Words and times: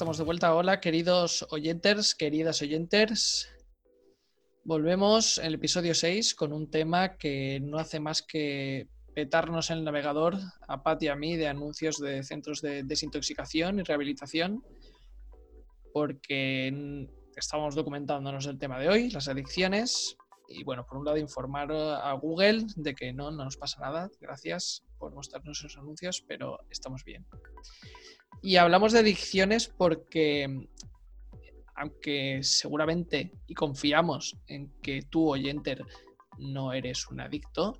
Estamos 0.00 0.16
de 0.16 0.24
vuelta. 0.24 0.54
Hola, 0.54 0.80
queridos 0.80 1.46
oyentes, 1.50 2.14
queridas 2.14 2.62
oyentes. 2.62 3.54
Volvemos 4.64 5.36
en 5.36 5.44
el 5.44 5.54
episodio 5.56 5.94
6 5.94 6.34
con 6.34 6.54
un 6.54 6.70
tema 6.70 7.18
que 7.18 7.60
no 7.60 7.76
hace 7.76 8.00
más 8.00 8.22
que 8.22 8.88
petarnos 9.14 9.68
en 9.68 9.76
el 9.76 9.84
navegador 9.84 10.38
a 10.68 10.82
Pat 10.82 11.02
y 11.02 11.08
a 11.08 11.16
mí 11.16 11.36
de 11.36 11.48
anuncios 11.48 11.98
de 11.98 12.22
centros 12.22 12.62
de 12.62 12.82
desintoxicación 12.82 13.78
y 13.78 13.82
rehabilitación, 13.82 14.64
porque 15.92 17.06
estábamos 17.36 17.74
documentándonos 17.74 18.46
el 18.46 18.58
tema 18.58 18.78
de 18.78 18.88
hoy, 18.88 19.10
las 19.10 19.28
adicciones, 19.28 20.16
y 20.48 20.64
bueno, 20.64 20.86
por 20.86 20.96
un 20.96 21.04
lado 21.04 21.18
informar 21.18 21.70
a 21.72 22.12
Google 22.14 22.64
de 22.74 22.94
que 22.94 23.12
no, 23.12 23.30
no 23.30 23.44
nos 23.44 23.58
pasa 23.58 23.82
nada, 23.82 24.10
gracias 24.18 24.82
por 24.98 25.12
mostrarnos 25.12 25.58
esos 25.58 25.76
anuncios, 25.76 26.24
pero 26.26 26.58
estamos 26.70 27.04
bien. 27.04 27.26
Y 28.42 28.56
hablamos 28.56 28.92
de 28.92 29.00
adicciones 29.00 29.68
porque, 29.68 30.68
aunque 31.74 32.40
seguramente 32.42 33.32
y 33.46 33.54
confiamos 33.54 34.36
en 34.46 34.72
que 34.82 35.02
tú, 35.02 35.30
oyente, 35.30 35.76
no 36.38 36.72
eres 36.72 37.08
un 37.08 37.20
adicto, 37.20 37.78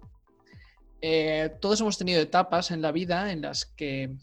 eh, 1.03 1.57
todos 1.61 1.81
hemos 1.81 1.97
tenido 1.97 2.21
etapas 2.21 2.71
en 2.71 2.83
la 2.83 2.93
vida 2.93 3.33
en 3.33 3.41
las 3.41 3.65
que, 3.65 4.15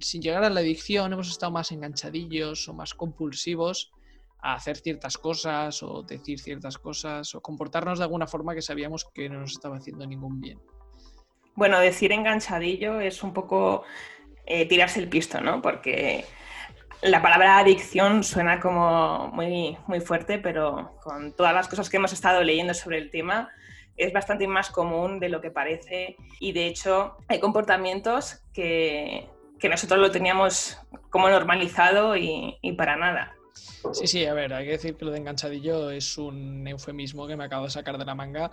sin 0.00 0.22
llegar 0.22 0.44
a 0.44 0.50
la 0.50 0.60
adicción, 0.60 1.12
hemos 1.12 1.28
estado 1.28 1.52
más 1.52 1.70
enganchadillos 1.72 2.68
o 2.68 2.74
más 2.74 2.94
compulsivos 2.94 3.92
a 4.40 4.54
hacer 4.54 4.78
ciertas 4.78 5.18
cosas 5.18 5.82
o 5.82 6.02
decir 6.02 6.40
ciertas 6.40 6.78
cosas 6.78 7.34
o 7.34 7.40
comportarnos 7.42 7.98
de 7.98 8.04
alguna 8.04 8.26
forma 8.26 8.54
que 8.54 8.62
sabíamos 8.62 9.04
que 9.12 9.28
no 9.28 9.40
nos 9.40 9.52
estaba 9.52 9.76
haciendo 9.76 10.06
ningún 10.06 10.40
bien. 10.40 10.58
Bueno, 11.54 11.80
decir 11.80 12.12
enganchadillo 12.12 13.00
es 13.00 13.22
un 13.22 13.32
poco 13.32 13.82
eh, 14.46 14.66
tirarse 14.66 15.00
el 15.00 15.08
pisto, 15.08 15.40
¿no? 15.40 15.60
Porque 15.60 16.24
la 17.02 17.22
palabra 17.22 17.58
adicción 17.58 18.24
suena 18.24 18.60
como 18.60 19.28
muy, 19.28 19.76
muy 19.86 20.00
fuerte, 20.00 20.38
pero 20.38 20.96
con 21.02 21.32
todas 21.32 21.52
las 21.52 21.68
cosas 21.68 21.90
que 21.90 21.96
hemos 21.96 22.12
estado 22.12 22.42
leyendo 22.42 22.74
sobre 22.74 22.98
el 22.98 23.10
tema, 23.10 23.50
es 23.96 24.12
bastante 24.12 24.46
más 24.46 24.70
común 24.70 25.20
de 25.20 25.28
lo 25.28 25.40
que 25.40 25.50
parece 25.50 26.16
y 26.38 26.52
de 26.52 26.66
hecho 26.66 27.16
hay 27.28 27.40
comportamientos 27.40 28.42
que, 28.52 29.28
nosotros 29.68 29.98
lo 29.98 30.12
teníamos 30.12 30.78
como 31.10 31.28
normalizado 31.28 32.16
y, 32.16 32.56
y, 32.62 32.72
para 32.74 32.94
nada. 32.94 33.34
Sí, 33.92 34.06
sí, 34.06 34.24
a 34.24 34.32
ver, 34.32 34.54
hay 34.54 34.64
que 34.64 34.72
decir 34.72 34.96
que 34.96 35.04
lo 35.04 35.10
de 35.10 35.18
enganchadillo 35.18 35.90
es 35.90 36.18
un 36.18 36.68
eufemismo 36.68 37.26
que 37.26 37.36
me 37.36 37.44
acabo 37.44 37.64
de 37.64 37.70
sacar 37.70 37.98
de 37.98 38.04
la 38.04 38.14
manga 38.14 38.50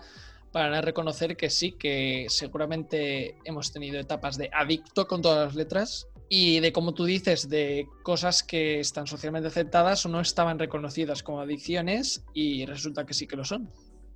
para 0.53 0.81
reconocer 0.81 1.35
que 1.35 1.49
sí, 1.49 1.73
que 1.73 2.27
seguramente 2.29 3.35
hemos 3.43 3.73
tenido 3.73 3.99
etapas 3.99 4.37
de 4.37 4.49
adicto 4.53 5.07
con 5.07 5.21
todas 5.21 5.47
las 5.47 5.55
letras 5.55 6.07
y 6.29 6.59
de, 6.59 6.71
como 6.71 6.93
tú 6.93 7.05
dices, 7.05 7.49
de 7.49 7.87
cosas 8.03 8.43
que 8.43 8.79
están 8.79 9.07
socialmente 9.07 9.47
aceptadas 9.47 10.05
o 10.05 10.09
no 10.09 10.21
estaban 10.21 10.59
reconocidas 10.59 11.23
como 11.23 11.41
adicciones 11.41 12.23
y 12.33 12.65
resulta 12.65 13.05
que 13.05 13.13
sí 13.13 13.27
que 13.27 13.35
lo 13.35 13.43
son 13.43 13.69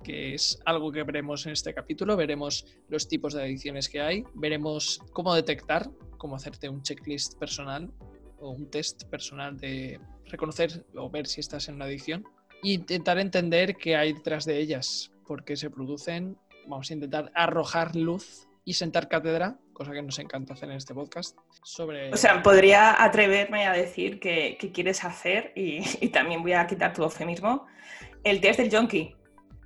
que 0.04 0.32
es 0.34 0.60
algo 0.64 0.92
que 0.92 1.02
veremos 1.02 1.44
en 1.46 1.52
este 1.52 1.74
capítulo. 1.74 2.16
Veremos 2.16 2.64
los 2.88 3.08
tipos 3.08 3.34
de 3.34 3.42
adicciones 3.42 3.88
que 3.88 4.00
hay, 4.00 4.24
veremos 4.34 5.00
cómo 5.12 5.34
detectar, 5.34 5.90
cómo 6.18 6.36
hacerte 6.36 6.68
un 6.68 6.82
checklist 6.82 7.36
personal 7.36 7.90
o 8.38 8.50
un 8.50 8.70
test 8.70 9.04
personal 9.10 9.56
de 9.58 10.00
reconocer 10.26 10.86
o 10.94 11.10
ver 11.10 11.26
si 11.26 11.40
estás 11.40 11.68
en 11.68 11.74
una 11.74 11.86
adicción 11.86 12.24
e 12.62 12.74
intentar 12.74 13.18
entender 13.18 13.76
qué 13.76 13.96
hay 13.96 14.12
detrás 14.12 14.44
de 14.44 14.60
ellas, 14.60 15.10
por 15.28 15.44
qué 15.44 15.56
se 15.56 15.70
producen. 15.70 16.38
Vamos 16.66 16.90
a 16.90 16.94
intentar 16.94 17.30
arrojar 17.34 17.94
luz 17.94 18.48
y 18.64 18.72
sentar 18.72 19.08
cátedra, 19.08 19.58
cosa 19.72 19.92
que 19.92 20.02
nos 20.02 20.18
encanta 20.18 20.54
hacer 20.54 20.70
en 20.70 20.76
este 20.76 20.94
podcast. 20.94 21.36
Sobre... 21.62 22.12
O 22.12 22.16
sea, 22.16 22.42
podría 22.42 23.02
atreverme 23.04 23.66
a 23.66 23.72
decir 23.72 24.18
que, 24.18 24.58
quieres 24.74 25.04
hacer, 25.04 25.52
y, 25.54 26.08
también 26.08 26.42
voy 26.42 26.54
a 26.54 26.66
quitar 26.66 26.92
tu 26.92 27.02
eufemismo, 27.02 27.66
el 28.24 28.40
test 28.40 28.58
del 28.58 28.74
junkie. 28.74 29.14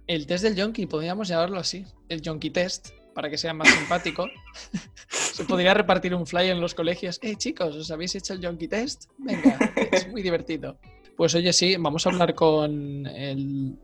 El 0.06 0.26
test 0.26 0.44
del 0.44 0.60
junkie, 0.60 0.86
podríamos 0.86 1.28
llamarlo 1.28 1.58
así, 1.58 1.86
el 2.08 2.20
junkie 2.24 2.50
test, 2.50 2.90
para 3.14 3.30
que 3.30 3.38
sea 3.38 3.54
más 3.54 3.68
simpático. 3.68 4.26
Se 5.08 5.44
podría 5.44 5.74
repartir 5.74 6.14
un 6.14 6.26
fly 6.26 6.50
en 6.50 6.60
los 6.60 6.74
colegios. 6.74 7.18
Eh, 7.22 7.36
chicos, 7.36 7.74
¿os 7.74 7.90
habéis 7.90 8.14
hecho 8.14 8.34
el 8.34 8.44
junkie 8.44 8.68
test? 8.68 9.04
Venga, 9.18 9.58
es 9.92 10.08
muy 10.10 10.22
divertido. 10.22 10.78
Pues 11.16 11.34
oye, 11.34 11.52
sí, 11.52 11.76
vamos 11.76 12.06
a 12.06 12.10
hablar 12.10 12.34
con 12.34 13.06
el 13.06 13.78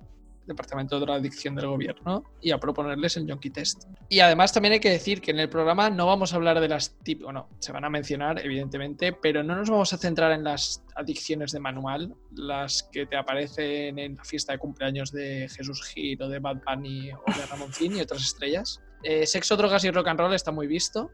Departamento 0.48 0.98
de 0.98 1.06
la 1.06 1.14
Adicción 1.14 1.54
del 1.54 1.68
Gobierno 1.68 2.24
y 2.40 2.50
a 2.50 2.58
proponerles 2.58 3.16
el 3.16 3.26
Yonki 3.26 3.50
Test. 3.50 3.84
Y 4.08 4.20
además 4.20 4.52
también 4.52 4.72
hay 4.72 4.80
que 4.80 4.90
decir 4.90 5.20
que 5.20 5.30
en 5.30 5.38
el 5.38 5.48
programa 5.48 5.90
no 5.90 6.06
vamos 6.06 6.32
a 6.32 6.36
hablar 6.36 6.58
de 6.60 6.68
las 6.68 6.96
tipo, 7.04 7.30
no, 7.32 7.48
se 7.60 7.70
van 7.70 7.84
a 7.84 7.90
mencionar 7.90 8.44
evidentemente, 8.44 9.12
pero 9.12 9.42
no 9.44 9.54
nos 9.54 9.70
vamos 9.70 9.92
a 9.92 9.98
centrar 9.98 10.32
en 10.32 10.42
las 10.42 10.82
adicciones 10.96 11.52
de 11.52 11.60
manual, 11.60 12.14
las 12.32 12.82
que 12.82 13.06
te 13.06 13.16
aparecen 13.16 13.98
en 13.98 14.16
la 14.16 14.24
fiesta 14.24 14.52
de 14.52 14.58
cumpleaños 14.58 15.12
de 15.12 15.48
Jesús 15.48 15.84
Gil 15.86 16.20
o 16.22 16.28
de 16.28 16.38
Bad 16.38 16.62
Bunny 16.66 17.12
o 17.12 17.22
de 17.26 17.46
Ramoncín 17.46 17.96
y 17.96 18.00
otras 18.00 18.22
estrellas. 18.22 18.80
Eh, 19.04 19.26
sexo, 19.26 19.56
drogas 19.56 19.84
y 19.84 19.90
rock 19.90 20.08
and 20.08 20.18
roll 20.18 20.34
está 20.34 20.50
muy 20.50 20.66
visto, 20.66 21.10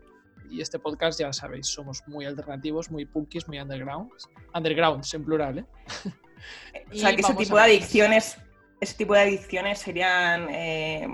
y 0.51 0.61
este 0.61 0.78
podcast 0.78 1.19
ya 1.19 1.33
sabéis, 1.33 1.66
somos 1.66 2.03
muy 2.06 2.27
alternativos, 2.27 2.91
muy 2.91 3.05
punkies, 3.05 3.49
muy 3.49 3.59
undergrounds. 3.59 4.28
Undergrounds 4.55 5.12
en 5.15 5.25
plural, 5.25 5.59
¿eh? 5.59 5.65
O 6.93 6.95
sea, 6.95 7.15
que 7.15 7.22
ese 7.22 7.34
tipo 7.34 7.56
de 7.56 7.62
adicciones 7.62 8.37
ese 8.84 8.97
tipo 8.97 9.15
de 9.15 9.21
adicciones 9.21 9.78
serían 9.81 10.49
eh, 10.50 11.09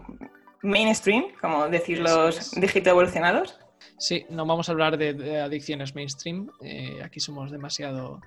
mainstream, 0.62 1.24
como 1.40 1.68
decir 1.68 1.98
los 2.00 2.50
dígitos 2.52 2.90
evolucionados. 2.90 3.58
Sí, 3.98 4.24
no 4.30 4.46
vamos 4.46 4.68
a 4.68 4.72
hablar 4.72 4.96
de, 4.96 5.40
adicciones 5.40 5.94
mainstream, 5.94 6.50
eh, 6.62 7.00
aquí 7.02 7.20
somos 7.20 7.50
demasiado 7.50 8.20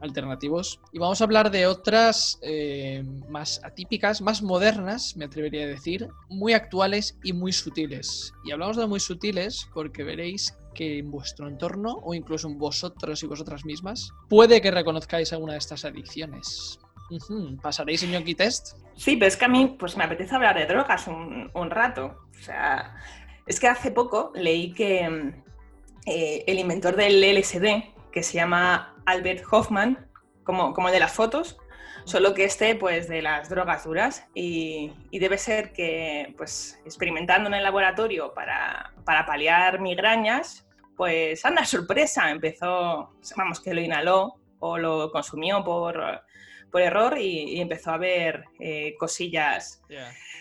alternativos. 0.00 0.80
Y 0.92 0.98
vamos 0.98 1.20
a 1.20 1.24
hablar 1.24 1.50
de 1.50 1.66
otras 1.66 2.38
eh, 2.42 3.02
más 3.28 3.60
atípicas, 3.64 4.20
más 4.20 4.42
modernas, 4.42 5.16
me 5.16 5.24
atrevería 5.24 5.64
a 5.64 5.68
decir, 5.68 6.08
muy 6.28 6.52
actuales 6.52 7.18
y 7.22 7.32
muy 7.32 7.52
sutiles. 7.52 8.32
Y 8.44 8.52
hablamos 8.52 8.76
de 8.76 8.86
muy 8.86 9.00
sutiles 9.00 9.68
porque 9.72 10.04
veréis 10.04 10.54
que 10.74 10.98
en 10.98 11.10
vuestro 11.10 11.48
entorno 11.48 12.00
o 12.02 12.14
incluso 12.14 12.48
en 12.48 12.58
vosotros 12.58 13.22
y 13.22 13.26
vosotras 13.26 13.64
mismas 13.64 14.10
puede 14.28 14.60
que 14.60 14.70
reconozcáis 14.70 15.32
alguna 15.32 15.52
de 15.52 15.60
estas 15.60 15.84
adicciones. 15.84 16.78
¿Pasaréis 17.62 18.02
el 18.02 18.12
ñoqui 18.12 18.34
test? 18.34 18.76
Sí, 18.96 19.16
pero 19.16 19.28
es 19.28 19.36
que 19.36 19.44
a 19.44 19.48
mí 19.48 19.76
pues, 19.78 19.96
me 19.96 20.04
apetece 20.04 20.34
hablar 20.34 20.56
de 20.56 20.66
drogas 20.66 21.06
un, 21.06 21.70
rato. 21.70 22.16
O 22.38 22.42
sea, 22.42 22.96
es 23.46 23.60
que 23.60 23.68
hace 23.68 23.90
poco 23.90 24.32
leí 24.34 24.72
que 24.72 25.34
eh, 26.06 26.44
el 26.46 26.58
inventor 26.58 26.96
del 26.96 27.20
LSD, 27.20 28.10
que 28.12 28.22
se 28.22 28.34
llama 28.34 28.94
Albert 29.06 29.44
Hoffman, 29.50 30.08
como, 30.44 30.72
como 30.72 30.88
el 30.88 30.94
de 30.94 31.00
las 31.00 31.12
fotos, 31.12 31.58
solo 32.04 32.34
que 32.34 32.44
este 32.44 32.74
pues 32.74 33.08
de 33.08 33.22
las 33.22 33.48
drogas 33.48 33.84
duras 33.84 34.26
y, 34.34 34.92
debe 35.10 35.38
ser 35.38 35.72
que 35.72 36.34
pues 36.36 36.78
experimentando 36.84 37.48
en 37.48 37.54
el 37.54 37.62
laboratorio 37.62 38.34
para, 38.34 38.92
para, 39.04 39.24
paliar 39.26 39.80
migrañas, 39.80 40.66
pues 40.96 41.44
anda 41.44 41.64
sorpresa, 41.64 42.30
empezó, 42.30 43.10
vamos, 43.36 43.60
que 43.60 43.74
lo 43.74 43.80
inhaló 43.80 44.36
o 44.64 44.78
lo 44.78 45.10
consumió 45.10 45.62
por 45.62 46.22
por 46.74 46.82
error 46.82 47.16
y, 47.16 47.60
empezó 47.60 47.92
a 47.92 47.98
ver 47.98 48.46
eh, 48.58 48.96
cosillas 48.98 49.80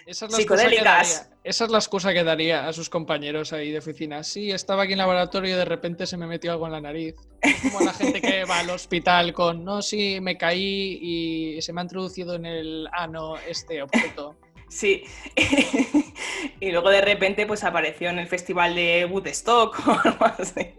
psicodélicas. 0.08 1.30
Esa 1.44 1.66
es 1.66 1.70
la 1.70 1.78
excusa 1.78 2.12
que 2.12 2.24
daría 2.24 2.68
a 2.68 2.74
sus 2.74 2.90
compañeros 2.90 3.54
ahí 3.54 3.70
de 3.70 3.78
oficina. 3.78 4.24
Sí, 4.24 4.50
estaba 4.50 4.82
aquí 4.82 4.94
en 4.94 5.00
el 5.00 5.04
laboratorio 5.06 5.54
y 5.54 5.58
de 5.58 5.66
repente 5.66 6.08
se 6.08 6.18
me 6.18 6.26
metió 6.26 6.52
algo 6.52 6.66
en 6.66 6.72
la 6.72 6.82
nariz. 6.82 7.14
Como 7.62 7.82
la 7.82 7.94
gente 7.94 8.20
que 8.20 8.46
va 8.46 8.62
al 8.62 8.72
hospital 8.72 9.32
con, 9.32 9.64
no, 9.64 9.84
sí, 9.84 10.18
me 10.22 10.36
caí 10.36 10.98
y 11.04 11.62
se 11.62 11.72
me 11.72 11.82
ha 11.82 11.84
introducido 11.84 12.34
en 12.34 12.48
el 12.48 12.90
ano 12.92 13.36
este 13.48 13.84
objeto. 13.84 14.36
Sí. 14.70 15.04
y 16.60 16.72
luego 16.72 16.90
de 16.90 17.02
repente 17.02 17.46
pues 17.46 17.64
apareció 17.64 18.10
en 18.10 18.20
el 18.20 18.28
festival 18.28 18.76
de 18.76 19.06
Woodstock 19.06 19.80
o 19.88 19.92
algo 20.04 20.26
así. 20.26 20.74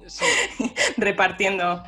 Repartiendo. 0.96 1.82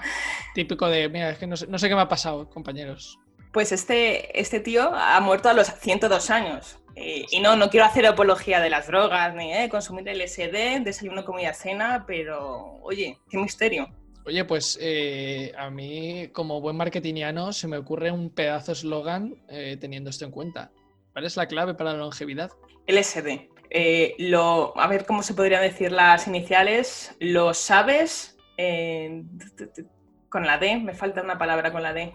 Típico 0.55 0.89
de, 0.89 1.09
mira, 1.09 1.31
es 1.31 1.39
que 1.39 1.47
no 1.47 1.57
sé, 1.57 1.67
no 1.67 1.79
sé 1.79 1.89
qué 1.89 1.95
me 1.95 2.03
ha 2.03 2.09
pasado, 2.09 2.49
compañeros. 2.49 3.19
Pues 3.53 3.73
este, 3.73 4.39
este 4.39 4.61
tío 4.61 4.95
ha 4.95 5.19
muerto 5.21 5.49
a 5.49 5.55
los 5.55 5.67
102 5.67 6.31
años. 6.31 6.79
Eh, 6.97 7.27
y 7.31 7.41
no, 7.41 7.57
no 7.57 7.69
quiero 7.69 7.85
hacer 7.85 8.07
apología 8.07 8.59
de 8.61 8.71
las 8.71 8.87
drogas, 8.87 9.35
ni 9.35 9.53
eh, 9.53 9.69
consumir 9.69 10.09
LSD, 10.09 10.81
desayuno, 10.83 11.27
comida, 11.27 11.53
cena, 11.53 12.05
pero 12.07 12.79
oye, 12.83 13.19
qué 13.29 13.37
misterio. 13.37 13.89
Oye, 14.25 14.45
pues 14.47 14.79
eh, 14.81 15.53
a 15.59 15.69
mí, 15.69 16.31
como 16.33 16.61
buen 16.61 16.75
marketingiano, 16.75 17.53
se 17.53 17.69
me 17.69 17.77
ocurre 17.77 18.11
un 18.11 18.31
pedazo 18.31 18.73
eslogan 18.73 19.37
teniendo 19.79 20.11
esto 20.11 20.25
en 20.25 20.31
cuenta. 20.33 20.73
¿Cuál 21.17 21.25
es 21.25 21.37
la 21.39 21.47
clave 21.47 21.73
para 21.73 21.95
la 21.95 21.99
longevidad? 22.01 22.51
LSD. 22.87 23.49
lo, 24.19 24.79
a 24.79 24.87
ver 24.87 25.07
cómo 25.07 25.23
se 25.23 25.33
podrían 25.33 25.63
decir 25.63 25.91
las 25.91 26.29
iniciales. 26.29 27.17
Lo 27.21 27.55
sabes 27.55 28.37
con 30.29 30.47
la 30.47 30.59
D, 30.59 30.77
me 30.77 30.93
falta 30.93 31.23
una 31.23 31.39
palabra 31.39 31.73
con 31.73 31.83
la 31.83 31.95
D. 31.95 32.15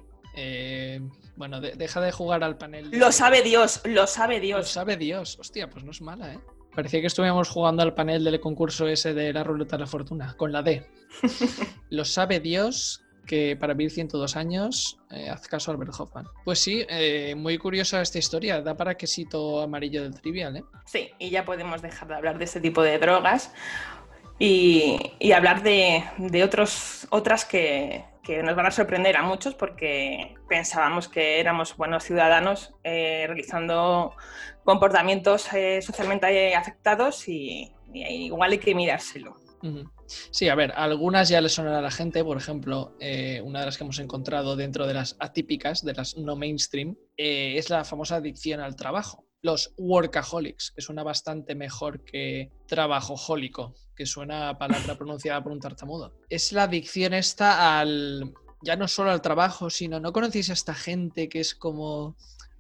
Bueno, 1.36 1.59
deja 1.59 2.00
de 2.00 2.12
jugar 2.12 2.44
al 2.44 2.59
panel. 2.59 2.92
Lo 2.92 3.12
sabe 3.12 3.42
Dios, 3.42 3.81
lo 3.86 4.06
sabe 4.06 4.39
Dios. 4.39 4.59
Lo 4.59 4.65
sabe 4.65 4.98
Dios. 4.98 5.36
Hostia, 5.39 5.68
pues 5.68 5.83
no 5.83 5.89
es 5.89 6.01
mala, 6.03 6.36
¿eh? 6.36 6.39
Parecía 6.75 7.01
que 7.01 7.07
estuviéramos 7.07 7.50
jugando 7.50 7.81
al 7.81 7.95
panel 7.95 8.24
del 8.24 8.39
concurso 8.39 8.88
ese 8.88 9.15
de 9.15 9.33
la 9.33 9.44
ruleta 9.44 9.77
de 9.77 9.80
la 9.80 9.88
fortuna, 9.88 10.36
con 10.38 10.51
la 10.51 10.62
D. 10.62 10.86
lo 11.89 12.06
sabe 12.06 12.39
Dios 12.39 13.03
que 13.31 13.55
para 13.55 13.73
vivir 13.73 13.91
102 13.91 14.35
años, 14.35 14.99
eh, 15.09 15.29
haz 15.29 15.47
caso 15.47 15.71
a 15.71 15.73
Albert 15.73 15.93
Hoffman. 15.97 16.27
Pues 16.43 16.59
sí, 16.59 16.85
eh, 16.89 17.33
muy 17.33 17.57
curiosa 17.57 18.01
esta 18.01 18.19
historia, 18.19 18.61
da 18.61 18.75
para 18.75 18.95
quesito 18.97 19.61
amarillo 19.61 20.03
del 20.03 20.19
trivial, 20.19 20.57
¿eh? 20.57 20.63
Sí, 20.83 21.11
y 21.17 21.29
ya 21.29 21.45
podemos 21.45 21.81
dejar 21.81 22.09
de 22.09 22.15
hablar 22.15 22.37
de 22.37 22.43
este 22.43 22.59
tipo 22.59 22.83
de 22.83 22.99
drogas 22.99 23.53
y, 24.37 25.31
hablar 25.33 25.63
de, 25.63 26.03
de 26.17 26.43
otros, 26.43 27.07
otras 27.09 27.45
que, 27.45 28.03
que 28.21 28.43
nos 28.43 28.53
van 28.53 28.65
a 28.65 28.71
sorprender 28.71 29.15
a 29.15 29.23
muchos 29.23 29.55
porque 29.55 30.35
pensábamos 30.49 31.07
que 31.07 31.39
éramos 31.39 31.77
buenos 31.77 32.03
ciudadanos 32.03 32.73
eh, 32.83 33.23
realizando 33.27 34.13
comportamientos 34.65 35.53
eh, 35.53 35.81
socialmente 35.81 36.53
afectados 36.53 37.29
y, 37.29 37.71
igual 37.93 38.51
hay 38.51 38.57
que 38.57 38.75
mirárselo. 38.75 39.37
Sí, 40.31 40.49
a 40.49 40.55
ver, 40.55 40.73
algunas 40.75 41.29
ya 41.29 41.41
le 41.41 41.49
sonará 41.49 41.79
a 41.79 41.81
la 41.81 41.91
gente, 41.91 42.23
por 42.23 42.37
ejemplo, 42.37 42.95
eh, 42.99 43.41
una 43.43 43.61
de 43.61 43.65
las 43.65 43.77
que 43.77 43.83
hemos 43.83 43.99
encontrado 43.99 44.55
dentro 44.55 44.87
de 44.87 44.93
las 44.93 45.15
atípicas, 45.19 45.83
de 45.83 45.93
las 45.93 46.17
no 46.17 46.35
mainstream, 46.35 46.95
es 47.17 47.69
la 47.69 47.83
famosa 47.83 48.15
adicción 48.15 48.59
al 48.59 48.75
trabajo 48.75 49.25
los 49.41 49.73
workaholics, 49.77 50.71
que 50.71 50.81
suena 50.81 51.03
bastante 51.03 51.55
mejor 51.55 52.03
que 52.03 52.51
trabajojólico, 52.67 53.73
que 53.95 54.05
suena 54.05 54.49
a 54.49 54.57
palabra 54.57 54.95
pronunciada 54.97 55.41
por 55.41 55.51
un 55.51 55.59
tartamudo. 55.59 56.13
Es 56.29 56.51
la 56.51 56.63
adicción 56.63 57.13
esta 57.13 57.79
al, 57.79 58.33
ya 58.61 58.75
no 58.75 58.87
solo 58.87 59.11
al 59.11 59.21
trabajo, 59.21 59.69
sino, 59.69 59.99
¿no 59.99 60.13
conocéis 60.13 60.49
a 60.49 60.53
esta 60.53 60.75
gente 60.75 61.27
que 61.27 61.39
es 61.39 61.55
como 61.55 62.15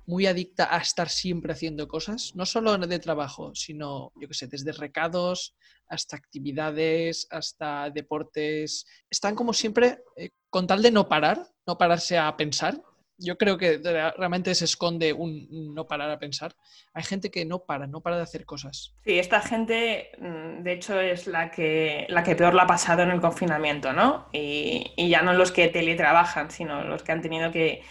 muy 0.05 0.25
adicta 0.25 0.75
a 0.75 0.79
estar 0.79 1.09
siempre 1.09 1.53
haciendo 1.53 1.87
cosas? 1.87 2.31
No 2.35 2.45
solo 2.45 2.77
de 2.77 2.99
trabajo, 2.99 3.53
sino, 3.55 4.11
yo 4.19 4.27
qué 4.27 4.33
sé, 4.33 4.47
desde 4.47 4.71
recados 4.71 5.55
hasta 5.87 6.15
actividades, 6.15 7.27
hasta 7.29 7.89
deportes. 7.89 8.85
Están 9.09 9.35
como 9.35 9.53
siempre, 9.53 10.03
eh, 10.15 10.29
con 10.49 10.67
tal 10.67 10.81
de 10.81 10.91
no 10.91 11.07
parar, 11.09 11.45
no 11.67 11.77
pararse 11.77 12.17
a 12.17 12.35
pensar, 12.37 12.81
yo 13.21 13.37
creo 13.37 13.57
que 13.57 13.79
realmente 14.17 14.53
se 14.55 14.65
esconde 14.65 15.13
un 15.13 15.73
no 15.75 15.87
parar 15.87 16.09
a 16.09 16.19
pensar. 16.19 16.53
Hay 16.93 17.03
gente 17.03 17.29
que 17.29 17.45
no 17.45 17.63
para, 17.65 17.87
no 17.87 18.01
para 18.01 18.17
de 18.17 18.23
hacer 18.23 18.45
cosas. 18.45 18.95
Sí, 19.03 19.19
esta 19.19 19.41
gente, 19.41 20.11
mm, 20.17 20.63
de 20.63 20.73
hecho, 20.73 20.99
es 20.99 21.27
la 21.27 21.51
que, 21.51 22.07
la 22.09 22.23
que 22.23 22.35
peor 22.35 22.53
lo 22.53 22.61
ha 22.61 22.67
pasado 22.67 23.03
en 23.03 23.11
el 23.11 23.21
confinamiento, 23.21 23.93
¿no? 23.93 24.27
Y, 24.33 25.09
ya 25.09 25.21
no 25.21 25.33
los 25.33 25.51
que 25.51 25.67
teletrabajan, 25.67 26.51
sino 26.51 26.83
los 26.83 27.03
que 27.03 27.11
han 27.11 27.21
tenido 27.21 27.51
que, 27.51 27.83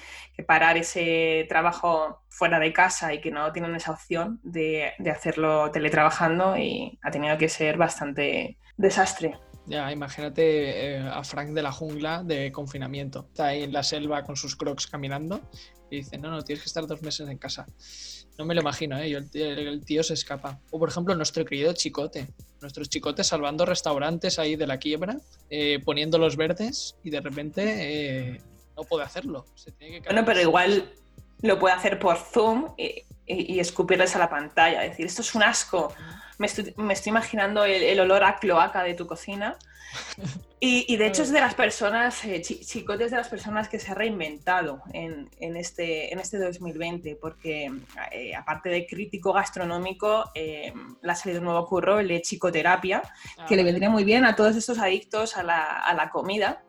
parar 0.43 0.77
ese 0.77 1.47
trabajo 1.49 2.23
fuera 2.29 2.59
de 2.59 2.73
casa 2.73 3.13
y 3.13 3.21
que 3.21 3.31
no 3.31 3.53
tienen 3.53 3.75
esa 3.75 3.93
opción 3.93 4.41
de, 4.43 4.93
de 4.99 5.11
hacerlo 5.11 5.71
teletrabajando 5.71 6.57
y 6.57 6.99
ha 7.03 7.11
tenido 7.11 7.37
que 7.39 7.49
ser 7.49 7.77
bastante 7.77 8.59
desastre. 8.77 9.39
Ya, 9.67 9.93
imagínate 9.93 10.97
eh, 10.97 10.99
a 10.99 11.23
Frank 11.23 11.51
de 11.51 11.63
la 11.63 11.71
jungla 11.71 12.23
de 12.25 12.51
confinamiento. 12.51 13.27
Está 13.29 13.47
ahí 13.47 13.63
en 13.63 13.73
la 13.73 13.83
selva 13.83 14.25
con 14.25 14.35
sus 14.35 14.57
crocs 14.57 14.87
caminando 14.87 15.41
y 15.91 15.99
dice, 15.99 16.19
no, 16.19 16.31
no, 16.31 16.43
tienes 16.43 16.63
que 16.63 16.69
estar 16.69 16.87
dos 16.87 17.03
meses 17.03 17.29
en 17.29 17.39
casa. 17.39 17.67
No 18.39 18.45
me 18.47 18.55
lo 18.55 18.63
imagino, 18.63 18.99
¿eh? 18.99 19.13
el, 19.13 19.85
tío 19.85 20.03
se 20.03 20.15
escapa. 20.15 20.61
O 20.71 20.79
por 20.79 20.89
ejemplo, 20.89 21.15
nuestro 21.15 21.45
querido 21.45 21.73
Chicote. 21.73 22.29
Nuestros 22.61 22.89
chicotes 22.89 23.27
salvando 23.27 23.65
restaurantes 23.65 24.39
ahí 24.39 24.57
de 24.57 24.67
la 24.67 24.79
quiebra, 24.79 25.17
eh, 25.49 25.79
poniendo 25.85 26.19
los 26.19 26.37
verdes 26.37 26.97
y 27.03 27.11
de 27.11 27.21
repente 27.21 28.35
eh, 28.35 28.43
no 28.83 28.89
puede 28.89 29.05
hacerlo. 29.05 29.45
bueno, 30.05 30.25
pero 30.25 30.41
igual 30.41 30.93
lo 31.43 31.59
puede 31.59 31.75
hacer 31.75 31.99
por 31.99 32.17
Zoom 32.17 32.75
y, 32.77 33.05
y, 33.27 33.61
escupirles 33.61 34.15
a 34.17 34.19
la 34.19 34.29
pantalla. 34.29 34.81
Decir, 34.81 35.07
esto 35.07 35.23
es 35.23 35.35
un 35.35 35.43
asco 35.43 35.93
me 36.41 36.47
estoy, 36.47 37.11
imaginando 37.11 37.65
el, 37.65 38.01
olor 38.01 38.25
a 38.25 38.39
cloaca 38.39 38.83
de 38.83 38.95
tu 38.95 39.07
cocina. 39.07 39.57
Y, 40.63 40.99
de 40.99 41.07
hecho 41.07 41.23
es 41.23 41.33
de 41.33 41.41
las 41.41 41.55
personas, 41.55 42.23
eh, 42.27 42.43
Chicote 42.43 43.05
es 43.05 43.11
de 43.13 43.17
las 43.17 43.31
personas 43.31 43.67
que 43.71 43.79
se 43.79 43.93
ha 43.93 43.95
reinventado 43.95 44.83
en, 44.93 45.31
este, 45.57 46.13
en 46.13 46.19
este 46.19 46.37
2020, 46.37 47.17
porque 47.17 47.73
eh, 48.13 48.35
aparte 48.35 48.69
de 48.69 48.87
crítico 48.87 49.33
gastronómico, 49.33 50.31
eh, 50.35 50.75
le 51.01 51.11
ha 51.11 51.15
salido 51.15 51.41
un 51.41 51.47
nuevo 51.47 51.67
curro, 51.67 51.99
el 51.99 52.09
de 52.09 52.21
chicoterapia, 52.21 53.03
ah, 53.39 53.47
que 53.47 53.57
le 53.57 53.65
vendría 53.65 53.89
muy 53.89 54.05
bien 54.05 54.27
a 54.27 54.37
todos 54.37 54.55
estos 54.55 54.79
adictos 54.79 55.35
a 55.39 55.43
la, 55.43 56.11
comida. 56.13 56.63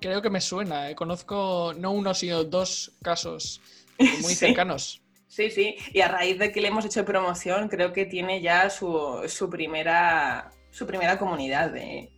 Creo 0.00 0.22
que 0.22 0.30
me 0.30 0.40
suena, 0.40 0.94
conozco 0.94 1.72
no 1.76 1.92
uno, 1.92 2.14
sino 2.14 2.44
dos 2.44 2.92
casos 3.02 3.60
muy 4.22 4.34
cercanos. 4.34 5.02
Sí, 5.26 5.50
sí, 5.50 5.76
y 5.92 6.00
a 6.00 6.08
raíz 6.08 6.38
de 6.38 6.50
que 6.50 6.60
le 6.60 6.68
hemos 6.68 6.84
hecho 6.84 7.04
promoción, 7.04 7.68
creo 7.68 7.92
que 7.92 8.06
tiene 8.06 8.40
ya 8.40 8.70
su, 8.70 9.48
primera, 9.50 10.50
su 10.70 10.86
primera 10.86 11.18
comunidad 11.18 11.70
de, 11.70 12.10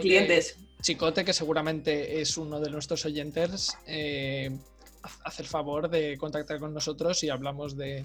clientes. 0.00 0.58
Chicote, 0.80 1.24
que 1.24 1.32
seguramente 1.32 2.20
es 2.20 2.36
uno 2.36 2.60
de 2.60 2.70
nuestros 2.70 3.04
oyentes, 3.04 3.76
eh, 3.86 4.50
hace 5.24 5.42
el 5.42 5.48
favor 5.48 5.88
de 5.90 6.16
contactar 6.16 6.58
con 6.58 6.72
nosotros 6.72 7.22
y 7.24 7.30
hablamos 7.30 7.76
de, 7.76 8.04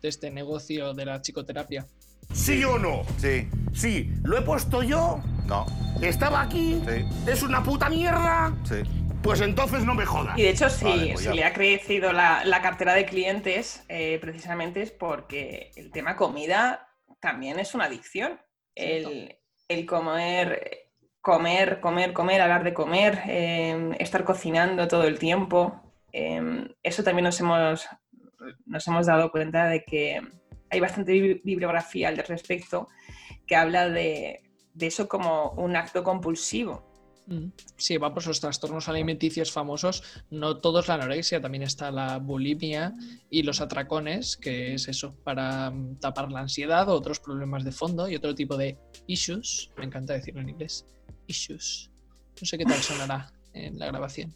de 0.00 0.08
este 0.08 0.30
negocio 0.30 0.94
de 0.94 1.06
la 1.06 1.20
chicoterapia. 1.20 1.86
¿Sí 2.32 2.64
o 2.64 2.78
no? 2.78 3.02
Sí. 3.18 3.48
Sí. 3.72 4.12
¿Lo 4.22 4.38
he 4.38 4.42
puesto 4.42 4.82
yo? 4.82 5.20
No. 5.46 5.66
¿Estaba 6.00 6.42
aquí? 6.42 6.82
Sí. 6.86 7.04
¿Es 7.30 7.42
una 7.42 7.62
puta 7.62 7.88
mierda? 7.88 8.52
Sí. 8.64 8.82
Pues 9.22 9.40
entonces 9.40 9.84
no 9.84 9.94
me 9.94 10.04
jodas. 10.04 10.36
Y 10.36 10.42
de 10.42 10.50
hecho, 10.50 10.68
si, 10.68 11.10
pues 11.12 11.26
le 11.26 11.44
ha 11.44 11.52
crecido 11.52 12.12
la, 12.12 12.60
cartera 12.60 12.94
de 12.94 13.06
clientes, 13.06 13.84
eh, 13.88 14.18
precisamente 14.20 14.82
es 14.82 14.90
porque 14.90 15.70
el 15.76 15.92
tema 15.92 16.16
comida 16.16 16.88
también 17.20 17.60
es 17.60 17.74
una 17.74 17.84
adicción. 17.84 18.40
El, 18.74 19.36
comer, 19.86 20.90
comer, 21.20 21.80
comer, 21.80 22.12
comer, 22.12 22.40
hablar 22.40 22.64
de 22.64 22.74
comer, 22.74 23.22
em, 23.26 23.92
estar 23.98 24.24
cocinando 24.24 24.88
todo 24.88 25.04
el 25.04 25.18
tiempo. 25.20 25.80
Em, 26.10 26.68
eso 26.82 27.04
también 27.04 27.24
nos 27.24 27.38
hemos, 27.40 27.86
nos 28.66 28.88
hemos 28.88 29.06
dado 29.06 29.30
cuenta 29.30 29.66
de 29.66 29.84
que 29.84 30.20
hay 30.72 30.80
bastante 30.80 31.40
bibliografía 31.44 32.08
al 32.08 32.16
respecto 32.16 32.88
que 33.46 33.54
habla 33.54 33.88
de 33.88 34.40
eso 34.80 35.08
como 35.08 35.50
un 35.52 35.76
acto 35.76 36.02
compulsivo 36.02 36.92
Sí, 37.76 37.96
va 37.96 38.12
por 38.12 38.22
esos 38.22 38.40
trastornos 38.40 38.88
alimenticios 38.88 39.52
famosos. 39.52 40.02
No 40.30 40.58
todos 40.58 40.88
la 40.88 40.94
anorexia, 40.94 41.40
también 41.40 41.62
está 41.62 41.90
la 41.90 42.18
bulimia 42.18 42.94
y 43.30 43.42
los 43.42 43.60
atracones, 43.60 44.36
que 44.36 44.74
es 44.74 44.88
eso, 44.88 45.14
para 45.22 45.70
mm, 45.70 46.00
tapar 46.00 46.30
la 46.30 46.40
ansiedad 46.40 46.88
o 46.88 46.94
otros 46.94 47.20
problemas 47.20 47.64
de 47.64 47.72
fondo 47.72 48.08
y 48.08 48.16
otro 48.16 48.34
tipo 48.34 48.56
de 48.56 48.78
issues. 49.06 49.70
Me 49.76 49.84
encanta 49.84 50.14
decirlo 50.14 50.40
en 50.40 50.50
inglés. 50.50 50.84
Issues. 51.26 51.90
No 52.40 52.46
sé 52.46 52.58
qué 52.58 52.64
tal 52.64 52.80
sonará 52.80 53.32
en 53.54 53.78
la 53.78 53.86
grabación. 53.86 54.34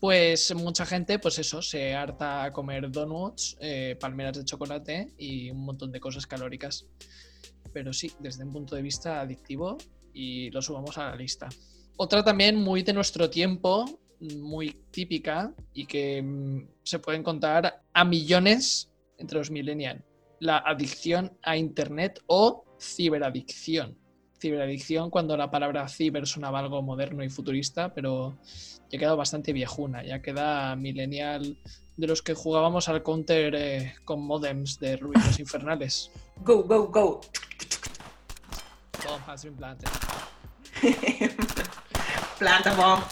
Pues 0.00 0.54
mucha 0.54 0.86
gente, 0.86 1.18
pues 1.18 1.38
eso, 1.38 1.60
se 1.60 1.94
harta 1.94 2.44
a 2.44 2.52
comer 2.52 2.90
donuts, 2.90 3.58
eh, 3.60 3.98
palmeras 4.00 4.38
de 4.38 4.46
chocolate 4.46 5.12
y 5.18 5.50
un 5.50 5.62
montón 5.62 5.92
de 5.92 6.00
cosas 6.00 6.26
calóricas. 6.26 6.86
Pero 7.74 7.92
sí, 7.92 8.10
desde 8.18 8.44
un 8.44 8.50
punto 8.50 8.74
de 8.74 8.80
vista 8.80 9.20
adictivo 9.20 9.76
y 10.14 10.50
lo 10.50 10.62
subamos 10.62 10.96
a 10.96 11.10
la 11.10 11.16
lista. 11.16 11.50
Otra 11.98 12.24
también 12.24 12.56
muy 12.56 12.82
de 12.82 12.94
nuestro 12.94 13.28
tiempo, 13.28 14.00
muy 14.20 14.70
típica 14.90 15.54
y 15.74 15.84
que 15.84 16.22
mm, 16.22 16.68
se 16.82 16.98
pueden 16.98 17.22
contar 17.22 17.82
a 17.92 18.04
millones 18.04 18.90
entre 19.18 19.36
los 19.36 19.50
millennials. 19.50 20.02
La 20.38 20.56
adicción 20.58 21.36
a 21.42 21.58
Internet 21.58 22.22
o 22.26 22.64
ciberadicción. 22.80 23.99
Ciberadicción 24.40 25.10
cuando 25.10 25.36
la 25.36 25.50
palabra 25.50 25.86
ciber 25.88 26.26
sonaba 26.26 26.60
algo 26.60 26.80
moderno 26.80 27.22
y 27.22 27.28
futurista, 27.28 27.92
pero 27.92 28.38
ya 28.90 28.98
queda 28.98 29.14
bastante 29.14 29.52
viejuna, 29.52 30.02
ya 30.02 30.22
queda 30.22 30.74
millennial 30.76 31.58
de 31.96 32.06
los 32.06 32.22
que 32.22 32.32
jugábamos 32.32 32.88
al 32.88 33.02
counter 33.02 33.54
eh, 33.54 33.94
con 34.04 34.22
modems 34.22 34.80
de 34.80 34.96
ruidos 34.96 35.38
infernales. 35.40 36.10
Go, 36.42 36.64
go, 36.64 36.88
go. 36.88 37.20
Bomb 39.04 39.20
has 39.26 39.44
been 39.44 39.54
planted. 39.54 39.88
Planta 42.38 42.74
bomb. 42.74 43.02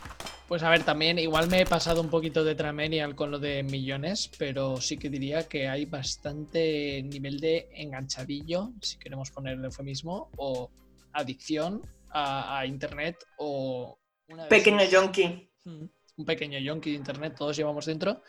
Pues 0.48 0.62
a 0.62 0.70
ver, 0.70 0.82
también 0.82 1.18
igual 1.18 1.48
me 1.50 1.60
he 1.60 1.66
pasado 1.66 2.00
un 2.00 2.08
poquito 2.08 2.42
de 2.42 2.54
Tramenial 2.54 3.14
con 3.14 3.30
lo 3.30 3.38
de 3.38 3.62
millones, 3.62 4.30
pero 4.38 4.80
sí 4.80 4.96
que 4.96 5.10
diría 5.10 5.46
que 5.46 5.68
hay 5.68 5.84
bastante 5.84 7.02
nivel 7.02 7.38
de 7.38 7.68
enganchadillo, 7.74 8.70
si 8.80 8.98
queremos 8.98 9.30
poner 9.30 9.58
el 9.58 9.64
eufemismo, 9.66 10.30
o 10.38 10.70
adicción 11.12 11.82
a, 12.08 12.60
a 12.60 12.66
internet 12.66 13.22
o... 13.36 13.98
una 14.28 14.48
Pequeño 14.48 14.84
yonki. 14.86 15.50
Mm, 15.64 15.84
un 16.16 16.24
pequeño 16.24 16.58
yonki 16.58 16.92
de 16.92 16.96
internet, 16.96 17.34
todos 17.36 17.54
llevamos 17.54 17.84
dentro. 17.84 18.22